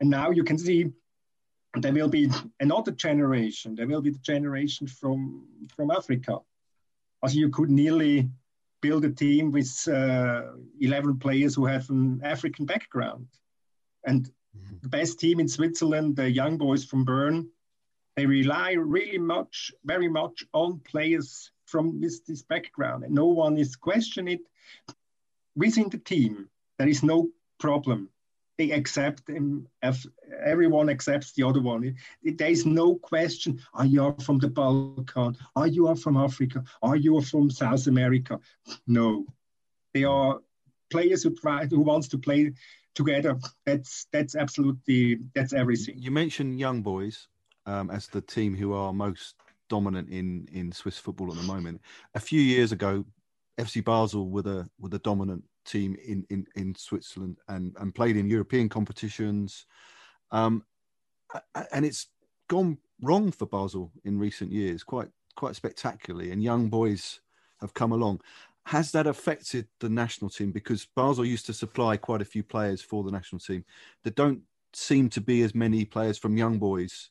And 0.00 0.10
now 0.10 0.30
you 0.30 0.44
can 0.44 0.58
see 0.58 0.90
there 1.74 1.92
will 1.92 2.08
be 2.08 2.30
another 2.60 2.92
generation. 2.92 3.74
There 3.74 3.86
will 3.86 4.00
be 4.00 4.10
the 4.10 4.18
generation 4.18 4.86
from 4.86 5.46
from 5.76 5.90
Africa. 5.90 6.38
Also, 7.22 7.36
you 7.36 7.50
could 7.50 7.70
nearly 7.70 8.28
build 8.80 9.04
a 9.04 9.10
team 9.10 9.50
with 9.50 9.88
uh, 9.88 10.42
11 10.80 11.18
players 11.18 11.54
who 11.54 11.66
have 11.66 11.90
an 11.90 12.20
African 12.22 12.64
background. 12.64 13.26
And 14.06 14.30
the 14.82 14.88
best 14.88 15.18
team 15.18 15.40
in 15.40 15.48
Switzerland, 15.48 16.16
the 16.16 16.30
young 16.30 16.58
boys 16.58 16.84
from 16.84 17.04
Bern, 17.04 17.48
they 18.18 18.26
rely 18.26 18.72
really 18.72 19.16
much, 19.16 19.70
very 19.84 20.08
much 20.08 20.44
on 20.52 20.80
players 20.80 21.52
from 21.66 22.00
this, 22.00 22.18
this 22.26 22.42
background. 22.42 23.04
And 23.04 23.14
no 23.14 23.26
one 23.26 23.56
is 23.56 23.76
questioning 23.76 24.34
it 24.34 24.40
within 25.54 25.88
the 25.88 25.98
team. 25.98 26.48
There 26.78 26.88
is 26.88 27.04
no 27.04 27.28
problem. 27.60 28.08
They 28.56 28.72
accept 28.72 29.28
him. 29.28 29.68
Everyone 30.44 30.88
accepts 30.88 31.30
the 31.30 31.44
other 31.44 31.60
one. 31.60 31.94
There 32.24 32.50
is 32.50 32.66
no 32.66 32.96
question. 32.96 33.60
Ah, 33.72 33.82
are 33.82 33.86
you 33.86 34.16
from 34.20 34.38
the 34.38 34.48
Balkan? 34.48 35.36
Ah, 35.54 35.60
are 35.60 35.68
you 35.68 35.94
from 35.94 36.16
Africa? 36.16 36.64
Ah, 36.82 36.88
are 36.88 36.96
you 36.96 37.20
from 37.20 37.50
South 37.50 37.86
America? 37.86 38.40
No, 38.88 39.26
they 39.94 40.02
are 40.02 40.40
players 40.90 41.22
who 41.22 41.36
try 41.36 41.66
who 41.66 41.82
wants 41.82 42.08
to 42.08 42.18
play 42.18 42.52
together. 42.96 43.38
That's 43.64 44.08
that's 44.10 44.34
absolutely 44.34 45.18
that's 45.36 45.52
everything. 45.52 46.02
You 46.02 46.10
mentioned 46.10 46.58
young 46.58 46.82
boys 46.82 47.28
um, 47.68 47.90
as 47.90 48.06
the 48.06 48.22
team 48.22 48.56
who 48.56 48.72
are 48.72 48.92
most 48.92 49.34
dominant 49.68 50.08
in 50.08 50.48
in 50.52 50.72
Swiss 50.72 50.98
football 50.98 51.30
at 51.30 51.36
the 51.36 51.44
moment. 51.44 51.80
A 52.14 52.20
few 52.20 52.40
years 52.40 52.72
ago, 52.72 53.04
FC 53.60 53.84
Basel 53.84 54.30
were 54.30 54.42
the 54.42 54.68
were 54.78 54.88
the 54.88 54.98
dominant 55.00 55.44
team 55.64 55.96
in 56.04 56.24
in, 56.30 56.46
in 56.56 56.74
Switzerland 56.74 57.38
and 57.48 57.76
and 57.78 57.94
played 57.94 58.16
in 58.16 58.28
European 58.28 58.68
competitions. 58.68 59.66
Um, 60.30 60.64
and 61.72 61.84
it's 61.84 62.06
gone 62.48 62.78
wrong 63.02 63.30
for 63.30 63.46
Basel 63.46 63.92
in 64.04 64.18
recent 64.18 64.50
years, 64.50 64.82
quite 64.82 65.10
quite 65.36 65.54
spectacularly. 65.54 66.32
And 66.32 66.42
young 66.42 66.68
boys 66.68 67.20
have 67.60 67.74
come 67.74 67.92
along. 67.92 68.20
Has 68.64 68.92
that 68.92 69.06
affected 69.06 69.66
the 69.80 69.88
national 69.88 70.30
team? 70.30 70.52
Because 70.52 70.86
Basel 70.94 71.24
used 71.24 71.46
to 71.46 71.54
supply 71.54 71.96
quite 71.96 72.20
a 72.20 72.26
few 72.26 72.42
players 72.42 72.82
for 72.82 73.02
the 73.02 73.10
national 73.10 73.40
team. 73.40 73.64
There 74.04 74.12
don't 74.12 74.42
seem 74.74 75.08
to 75.10 75.20
be 75.22 75.42
as 75.42 75.54
many 75.54 75.86
players 75.86 76.18
from 76.18 76.36
young 76.36 76.58
boys 76.58 77.10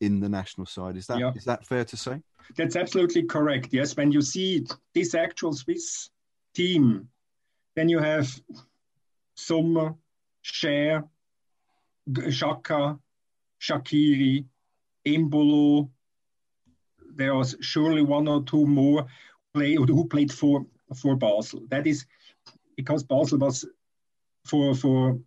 in 0.00 0.20
the 0.20 0.28
national 0.28 0.66
side. 0.66 0.96
Is 0.96 1.06
that 1.06 1.18
Yeah. 1.18 1.32
is 1.34 1.44
that 1.44 1.66
fair 1.66 1.84
to 1.84 1.96
say? 1.96 2.22
That's 2.56 2.76
absolutely 2.76 3.22
correct. 3.24 3.72
Yes, 3.72 3.96
when 3.96 4.12
you 4.12 4.20
see 4.22 4.66
this 4.92 5.14
actual 5.14 5.52
Swiss 5.52 6.10
team, 6.54 7.08
then 7.74 7.88
you 7.88 7.98
have 7.98 8.28
Sommer, 9.34 9.94
Schär, 10.44 11.08
Xhaka, 12.08 12.98
Shaqiri, 13.60 14.44
Embolo. 15.06 15.90
There 17.16 17.34
was 17.34 17.56
surely 17.60 18.02
one 18.02 18.28
or 18.28 18.42
two 18.44 18.66
more 18.66 19.06
play 19.52 19.74
who 19.74 20.06
played 20.06 20.32
for 20.32 20.66
for 20.94 21.16
Basel. 21.16 21.62
That 21.68 21.86
is 21.86 22.06
because 22.76 23.02
Basel 23.04 23.38
was 23.38 23.64
for 24.44 24.74
for 24.74 25.18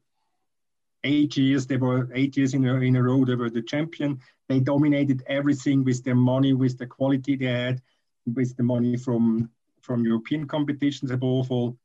eight 1.04 1.38
years. 1.38 1.66
They 1.68 1.78
were 1.78 2.10
eight 2.14 2.38
years 2.38 2.54
in 2.54 2.66
a, 2.66 2.76
in 2.76 2.96
a 2.96 3.04
row. 3.04 3.26
They 3.26 3.36
were 3.36 3.50
the 3.50 3.62
champion. 3.62 4.20
They 4.48 4.60
dominated 4.60 5.24
everything 5.28 5.84
with 5.84 6.04
their 6.04 6.16
money, 6.16 6.54
with 6.54 6.78
the 6.78 6.88
quality 6.88 7.36
they 7.36 7.46
had, 7.46 7.82
with 8.26 8.56
the 8.58 8.64
money 8.64 8.98
from 8.98 9.50
from 9.82 10.04
European 10.04 10.48
competitions 10.48 11.12
above 11.12 11.50
all. 11.50 11.78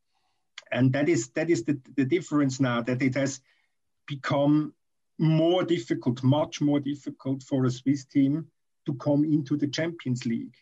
And 0.73 0.93
that 0.93 1.09
is 1.09 1.29
that 1.31 1.51
is 1.51 1.65
the, 1.65 1.79
the 1.97 2.05
difference 2.05 2.59
now 2.61 2.83
that 2.83 3.03
it 3.03 3.15
has 3.15 3.41
become 4.07 4.75
more 5.19 5.63
difficult, 5.63 6.23
much 6.23 6.61
more 6.61 6.81
difficult 6.81 7.43
for 7.43 7.65
a 7.65 7.71
Swiss 7.71 8.05
team 8.05 8.47
to 8.87 8.95
come 8.95 9.25
into 9.25 9.57
the 9.57 9.69
Champions 9.69 10.27
League. 10.27 10.57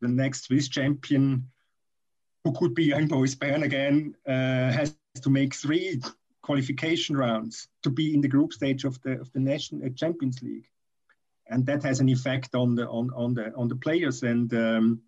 The 0.00 0.08
next 0.08 0.44
Swiss 0.44 0.68
champion, 0.68 1.48
who 2.44 2.52
could 2.52 2.74
be 2.74 2.84
Young 2.84 3.08
Boys 3.08 3.34
Bern 3.34 3.62
again, 3.62 4.14
uh, 4.26 4.70
has 4.72 4.94
to 5.22 5.30
make 5.30 5.54
three 5.54 6.00
qualification 6.42 7.16
rounds 7.16 7.68
to 7.82 7.90
be 7.90 8.14
in 8.14 8.20
the 8.20 8.28
group 8.28 8.52
stage 8.52 8.84
of 8.84 9.00
the 9.02 9.20
of 9.20 9.32
the 9.32 9.40
national 9.40 9.84
uh, 9.84 9.90
Champions 9.94 10.42
League. 10.42 10.68
and 11.52 11.66
that 11.66 11.82
has 11.82 12.00
an 12.00 12.08
effect 12.08 12.54
on 12.54 12.74
the 12.74 12.88
on 12.88 13.10
on 13.14 13.34
the 13.34 13.54
on 13.54 13.68
the 13.68 13.76
players. 13.76 14.22
And 14.22 14.52
um, 14.54 15.02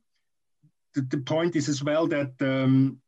the, 0.95 1.03
the 1.03 1.19
point 1.19 1.57
is 1.57 1.69
as 1.69 1.83
well 1.83 2.07
that 2.09 2.33
um, 2.41 3.01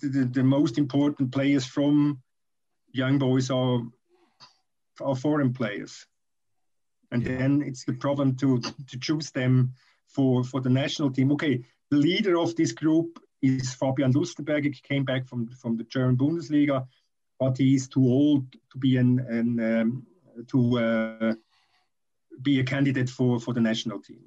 the, 0.00 0.08
the, 0.08 0.24
the 0.26 0.44
most 0.44 0.78
important 0.78 1.32
players 1.32 1.64
from 1.64 2.22
young 2.92 3.18
boys 3.18 3.50
are 3.50 3.80
are 5.00 5.16
foreign 5.16 5.52
players, 5.52 6.06
and 7.10 7.22
yeah. 7.22 7.38
then 7.38 7.62
it's 7.62 7.84
the 7.84 7.94
problem 7.94 8.36
to 8.36 8.60
to 8.60 8.98
choose 8.98 9.30
them 9.30 9.72
for 10.08 10.44
for 10.44 10.60
the 10.60 10.70
national 10.70 11.10
team. 11.10 11.32
Okay, 11.32 11.64
the 11.90 11.96
leader 11.96 12.38
of 12.38 12.54
this 12.56 12.72
group 12.72 13.18
is 13.42 13.74
Fabian 13.74 14.12
Lustenberger. 14.12 14.74
He 14.74 14.80
came 14.82 15.04
back 15.04 15.26
from 15.26 15.48
from 15.48 15.76
the 15.76 15.84
German 15.84 16.16
Bundesliga, 16.16 16.86
but 17.38 17.58
he 17.58 17.74
is 17.74 17.88
too 17.88 18.04
old 18.04 18.50
to 18.52 18.78
be 18.78 18.96
an, 18.96 19.20
an 19.28 19.80
um, 19.80 20.06
to 20.48 20.78
uh, 20.78 21.34
be 22.42 22.60
a 22.60 22.64
candidate 22.64 23.08
for 23.08 23.40
for 23.40 23.54
the 23.54 23.60
national 23.60 24.00
team. 24.00 24.24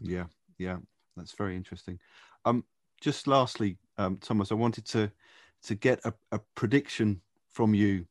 Yeah, 0.00 0.24
yeah, 0.58 0.76
that's 1.16 1.32
very 1.32 1.56
interesting. 1.56 1.98
Um, 2.44 2.64
just 3.00 3.26
lastly, 3.26 3.76
um, 3.98 4.16
Thomas, 4.18 4.52
I 4.52 4.54
wanted 4.54 4.86
to 4.86 5.10
to 5.64 5.74
get 5.74 6.00
a, 6.04 6.14
a 6.32 6.40
prediction 6.54 7.20
from 7.48 7.74
you 7.74 8.06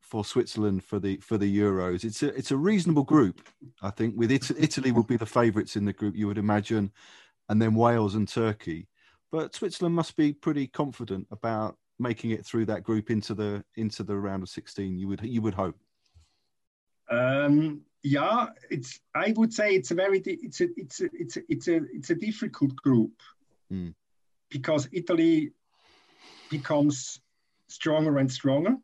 for 0.00 0.24
Switzerland 0.24 0.82
for 0.82 0.98
the 0.98 1.18
for 1.18 1.36
the 1.38 1.58
Euros. 1.58 2.04
It's 2.04 2.22
a 2.22 2.28
it's 2.34 2.50
a 2.50 2.56
reasonable 2.56 3.04
group, 3.04 3.46
I 3.82 3.90
think. 3.90 4.14
With 4.16 4.30
it, 4.32 4.50
Italy 4.58 4.92
will 4.92 5.02
be 5.02 5.16
the 5.16 5.26
favourites 5.26 5.76
in 5.76 5.84
the 5.84 5.92
group, 5.92 6.16
you 6.16 6.26
would 6.26 6.38
imagine, 6.38 6.92
and 7.48 7.60
then 7.60 7.74
Wales 7.74 8.14
and 8.14 8.26
Turkey. 8.26 8.88
But 9.30 9.54
Switzerland 9.54 9.94
must 9.94 10.16
be 10.16 10.32
pretty 10.32 10.66
confident 10.66 11.26
about 11.30 11.76
making 11.98 12.30
it 12.30 12.44
through 12.44 12.66
that 12.66 12.82
group 12.82 13.10
into 13.10 13.34
the 13.34 13.64
into 13.76 14.02
the 14.02 14.16
round 14.16 14.42
of 14.42 14.48
sixteen. 14.48 14.98
You 14.98 15.08
would 15.08 15.20
you 15.22 15.42
would 15.42 15.54
hope. 15.54 15.76
Um, 17.10 17.82
yeah, 18.02 18.46
it's. 18.70 19.00
I 19.14 19.32
would 19.36 19.52
say 19.52 19.74
it's 19.74 19.90
a 19.90 19.94
very. 19.94 20.20
It's 20.24 20.60
a. 20.60 20.68
It's 20.76 21.00
a. 21.00 21.08
It's 21.12 21.36
a. 21.36 21.40
It's 21.48 21.68
a. 21.68 21.80
It's 21.92 22.10
a 22.10 22.14
difficult 22.14 22.76
group 22.76 23.12
mm. 23.72 23.94
because 24.50 24.88
Italy 24.92 25.52
becomes 26.50 27.20
stronger 27.68 28.18
and 28.18 28.30
stronger. 28.30 28.76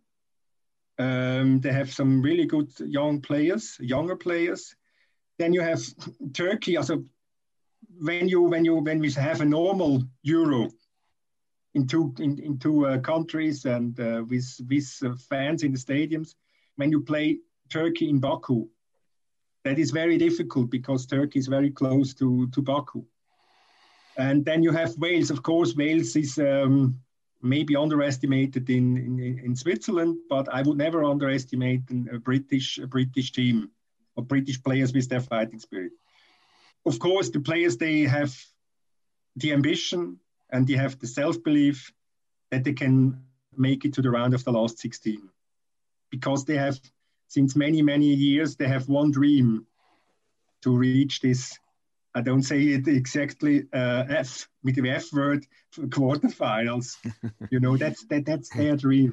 Um, 0.99 1.61
they 1.61 1.73
have 1.73 1.93
some 1.93 2.23
really 2.23 2.47
good 2.47 2.71
young 2.79 3.21
players, 3.21 3.77
younger 3.81 4.17
players. 4.17 4.75
Then 5.39 5.53
you 5.53 5.61
have 5.61 5.83
Turkey. 6.33 6.77
Also, 6.77 7.05
when 8.01 8.29
you 8.29 8.43
when 8.43 8.65
you 8.65 8.77
when 8.77 8.99
we 8.99 9.11
have 9.13 9.41
a 9.41 9.45
normal 9.45 10.03
Euro 10.23 10.71
in 11.75 11.87
two 11.87 12.15
in, 12.19 12.39
in 12.39 12.59
two 12.59 12.87
uh, 12.87 12.99
countries 12.99 13.65
and 13.65 13.99
uh, 14.01 14.25
with 14.29 14.61
with 14.69 14.99
uh, 15.05 15.15
fans 15.29 15.63
in 15.63 15.73
the 15.73 15.79
stadiums, 15.79 16.35
when 16.77 16.91
you 16.91 17.01
play 17.01 17.39
Turkey 17.69 18.09
in 18.09 18.21
Baku, 18.21 18.69
that 19.65 19.79
is 19.79 19.91
very 19.91 20.17
difficult 20.17 20.71
because 20.71 21.07
Turkey 21.07 21.39
is 21.39 21.49
very 21.49 21.71
close 21.71 22.15
to 22.15 22.49
to 22.49 22.63
Baku. 22.63 23.05
And 24.17 24.45
then 24.45 24.63
you 24.63 24.71
have 24.71 24.97
Wales. 24.99 25.31
Of 25.31 25.43
course, 25.43 25.75
Wales 25.75 26.15
is 26.15 26.39
um, 26.39 27.01
maybe 27.43 27.75
underestimated 27.75 28.71
in, 28.71 28.97
in, 28.97 29.41
in 29.45 29.57
Switzerland, 29.57 30.19
but 30.31 30.49
I 30.53 30.63
would 30.63 30.79
never 30.79 31.03
underestimate 31.03 31.83
a 32.13 32.19
British 32.19 32.79
a 32.79 32.87
British 32.87 33.33
team 33.33 33.71
or 34.17 34.25
British 34.25 34.63
players 34.63 34.93
with 34.93 35.09
their 35.09 35.21
fighting 35.21 35.59
spirit. 35.59 35.93
Of 36.87 37.01
course, 37.01 37.31
the 37.31 37.41
players 37.41 37.77
they 37.77 38.03
have 38.03 38.33
the 39.37 39.53
ambition 39.53 40.21
and 40.55 40.67
they 40.67 40.75
have 40.75 40.99
the 41.01 41.07
self 41.07 41.43
belief 41.43 41.93
that 42.51 42.65
they 42.65 42.73
can 42.73 43.21
make 43.57 43.85
it 43.85 43.93
to 43.95 44.03
the 44.03 44.11
round 44.11 44.33
of 44.35 44.45
the 44.45 44.53
last 44.53 44.79
16 44.79 45.29
because 46.11 46.45
they 46.45 46.57
have 46.57 46.81
since 47.29 47.57
many 47.57 47.83
many 47.83 48.07
years 48.07 48.57
they 48.57 48.69
have 48.69 48.89
one 48.89 49.11
dream 49.11 49.67
to 50.63 50.77
reach 50.77 51.21
this 51.21 51.59
I 52.17 52.21
don't 52.21 52.43
say 52.43 52.61
it 52.63 52.87
exactly 52.87 53.67
uh, 53.73 54.05
F 54.09 54.49
with 54.63 54.77
the 54.77 54.89
F 54.89 55.13
word 55.13 55.45
quarterfinals. 55.77 56.97
you 57.51 57.59
know, 57.59 57.77
that's 57.77 58.05
that 58.05 58.25
that's 58.25 58.51
their 58.51 58.77
dream. 58.77 59.13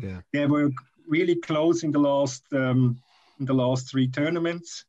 Yeah. 0.00 0.22
They 0.32 0.46
were 0.46 0.70
really 1.06 1.34
close 1.34 1.82
in 1.82 1.92
the 1.92 1.98
last 1.98 2.42
um, 2.52 3.02
in 3.38 3.44
the 3.44 3.52
last 3.52 3.90
three 3.90 4.08
tournaments. 4.08 4.86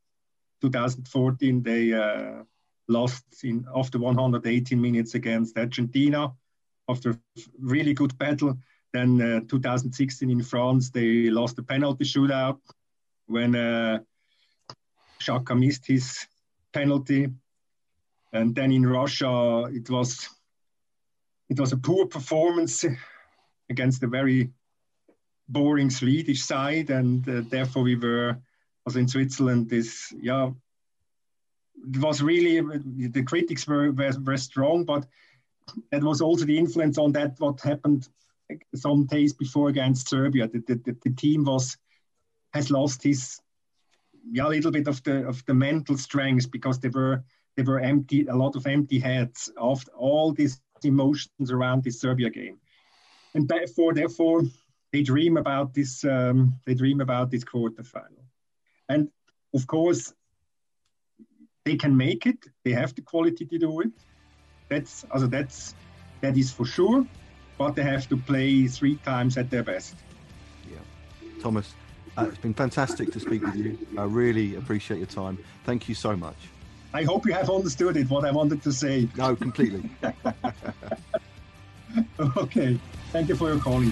2014, 0.62 1.62
they 1.64 1.92
uh, 1.92 2.44
lost 2.88 3.26
in 3.44 3.66
after 3.76 4.00
118 4.00 4.80
minutes 4.80 5.16
against 5.16 5.58
Argentina 5.58 6.32
after 6.90 7.18
really 7.60 7.94
good 7.94 8.18
battle. 8.18 8.58
Then 8.92 9.22
uh, 9.22 9.40
2016 9.48 10.30
in 10.30 10.44
France, 10.44 10.90
they 10.92 11.30
lost 11.30 11.56
the 11.56 11.64
penalty 11.64 12.04
shootout 12.04 12.60
when 13.26 13.56
uh, 13.56 14.00
Xhaka 15.20 15.58
missed 15.58 15.88
his 15.88 16.28
penalty. 16.72 17.30
And 18.34 18.54
then 18.54 18.72
in 18.72 18.86
Russia, 18.86 19.66
it 19.72 19.90
was 19.90 20.30
it 21.50 21.60
was 21.60 21.72
a 21.72 21.78
poor 21.78 22.08
performance 22.08 22.86
against 23.70 24.04
a 24.04 24.08
very 24.08 24.52
boring 25.48 25.90
Swedish 25.90 26.42
side, 26.44 26.90
and 26.90 27.28
uh, 27.28 27.42
therefore 27.50 27.84
we 27.84 27.96
were, 27.96 28.38
also 28.86 29.00
in 29.00 29.08
Switzerland, 29.08 29.70
this 29.70 30.14
yeah, 30.20 30.50
it 31.92 31.98
was 32.00 32.22
really 32.22 32.60
the 33.10 33.24
critics 33.24 33.68
were 33.68 33.92
were, 33.92 34.38
strong, 34.38 34.86
but 34.86 35.06
that 35.92 36.04
was 36.04 36.22
also 36.22 36.46
the 36.46 36.58
influence 36.58 36.98
on 36.98 37.12
that 37.14 37.36
what 37.40 37.62
happened 37.62 38.08
some 38.76 39.06
days 39.06 39.34
before 39.34 39.70
against 39.70 40.10
Serbia. 40.10 40.48
The, 40.48 40.60
the, 40.60 40.98
the 41.04 41.12
team 41.12 41.46
was 41.46 41.78
has 42.54 42.70
lost 42.70 43.04
his 43.04 43.40
yeah, 44.32 44.48
a 44.48 44.50
little 44.50 44.72
bit 44.72 44.88
of 44.88 45.04
the 45.04 45.28
of 45.28 45.46
the 45.46 45.54
mental 45.54 45.98
strength 45.98 46.50
because 46.52 46.80
they 46.80 46.90
were 46.90 47.24
they 47.56 47.64
were 47.64 47.80
empty, 47.80 48.26
a 48.28 48.36
lot 48.36 48.56
of 48.56 48.66
empty 48.66 49.00
heads 49.00 49.52
of 49.58 49.84
all 49.96 50.32
these 50.32 50.60
emotions 50.84 51.52
around 51.52 51.84
this 51.84 52.00
Serbia 52.00 52.30
game, 52.30 52.58
and 53.36 53.48
therefore, 53.48 53.94
therefore, 53.94 54.44
they 54.92 55.04
dream 55.04 55.38
about 55.38 55.74
this. 55.74 56.04
Um, 56.04 56.60
they 56.66 56.74
dream 56.74 57.02
about 57.02 57.32
this 57.32 57.44
quarterfinal, 57.44 58.24
and 58.90 59.10
of 59.54 59.68
course, 59.68 60.14
they 61.64 61.76
can 61.76 61.96
make 61.96 62.26
it. 62.26 62.38
They 62.64 62.72
have 62.72 62.94
the 62.96 63.02
quality 63.02 63.46
to 63.46 63.58
do 63.58 63.82
it. 63.82 63.92
That's 64.70 65.06
also 65.12 65.28
that's 65.28 65.76
that 66.22 66.38
is 66.38 66.52
for 66.52 66.66
sure. 66.66 67.06
But 67.58 67.76
they 67.76 67.84
have 67.84 68.10
to 68.10 68.18
play 68.18 68.68
three 68.68 68.96
times 68.98 69.38
at 69.38 69.50
their 69.50 69.64
best. 69.64 69.96
Yeah, 70.70 70.80
Thomas, 71.42 71.74
uh, 72.18 72.26
it's 72.28 72.40
been 72.40 72.54
fantastic 72.54 73.12
to 73.12 73.20
speak 73.20 73.44
with 73.44 73.56
you. 73.56 73.78
I 73.98 74.04
really 74.06 74.56
appreciate 74.56 74.98
your 74.98 75.08
time. 75.08 75.38
Thank 75.64 75.88
you 75.88 75.96
so 75.96 76.18
much. 76.18 76.38
I 76.96 77.04
hope 77.04 77.26
you 77.26 77.34
have 77.34 77.50
understood 77.50 77.98
it, 77.98 78.10
what 78.10 78.26
I 78.26 78.32
wanted 78.32 78.62
to 78.64 78.72
say. 78.72 79.08
No, 79.18 79.36
completely. 79.36 79.90
okay. 82.38 82.80
Thank 83.12 83.30
you 83.30 83.36
for 83.36 83.50
your 83.50 83.60
calling. 83.60 83.92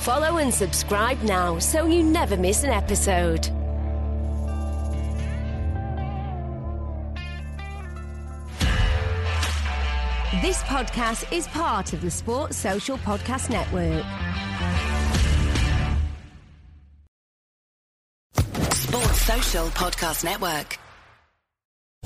Follow 0.00 0.38
and 0.38 0.54
subscribe 0.54 1.20
now 1.22 1.58
so 1.58 1.86
you 1.86 2.02
never 2.02 2.36
miss 2.36 2.64
an 2.64 2.70
episode. 2.70 3.50
This 10.40 10.62
podcast 10.62 11.30
is 11.36 11.46
part 11.48 11.92
of 11.92 12.00
the 12.00 12.10
Sports 12.10 12.56
Social 12.56 12.96
Podcast 12.96 13.50
Network. 13.50 14.06
Sports 18.72 19.20
Social 19.20 19.66
Podcast 19.66 20.24
Network. 20.24 20.78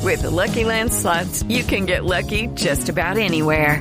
With 0.02 0.22
the 0.22 0.30
Lucky 0.32 0.64
Land 0.64 0.92
slots, 0.92 1.44
you 1.44 1.62
can 1.62 1.86
get 1.86 2.04
lucky 2.04 2.48
just 2.48 2.88
about 2.88 3.18
anywhere. 3.18 3.80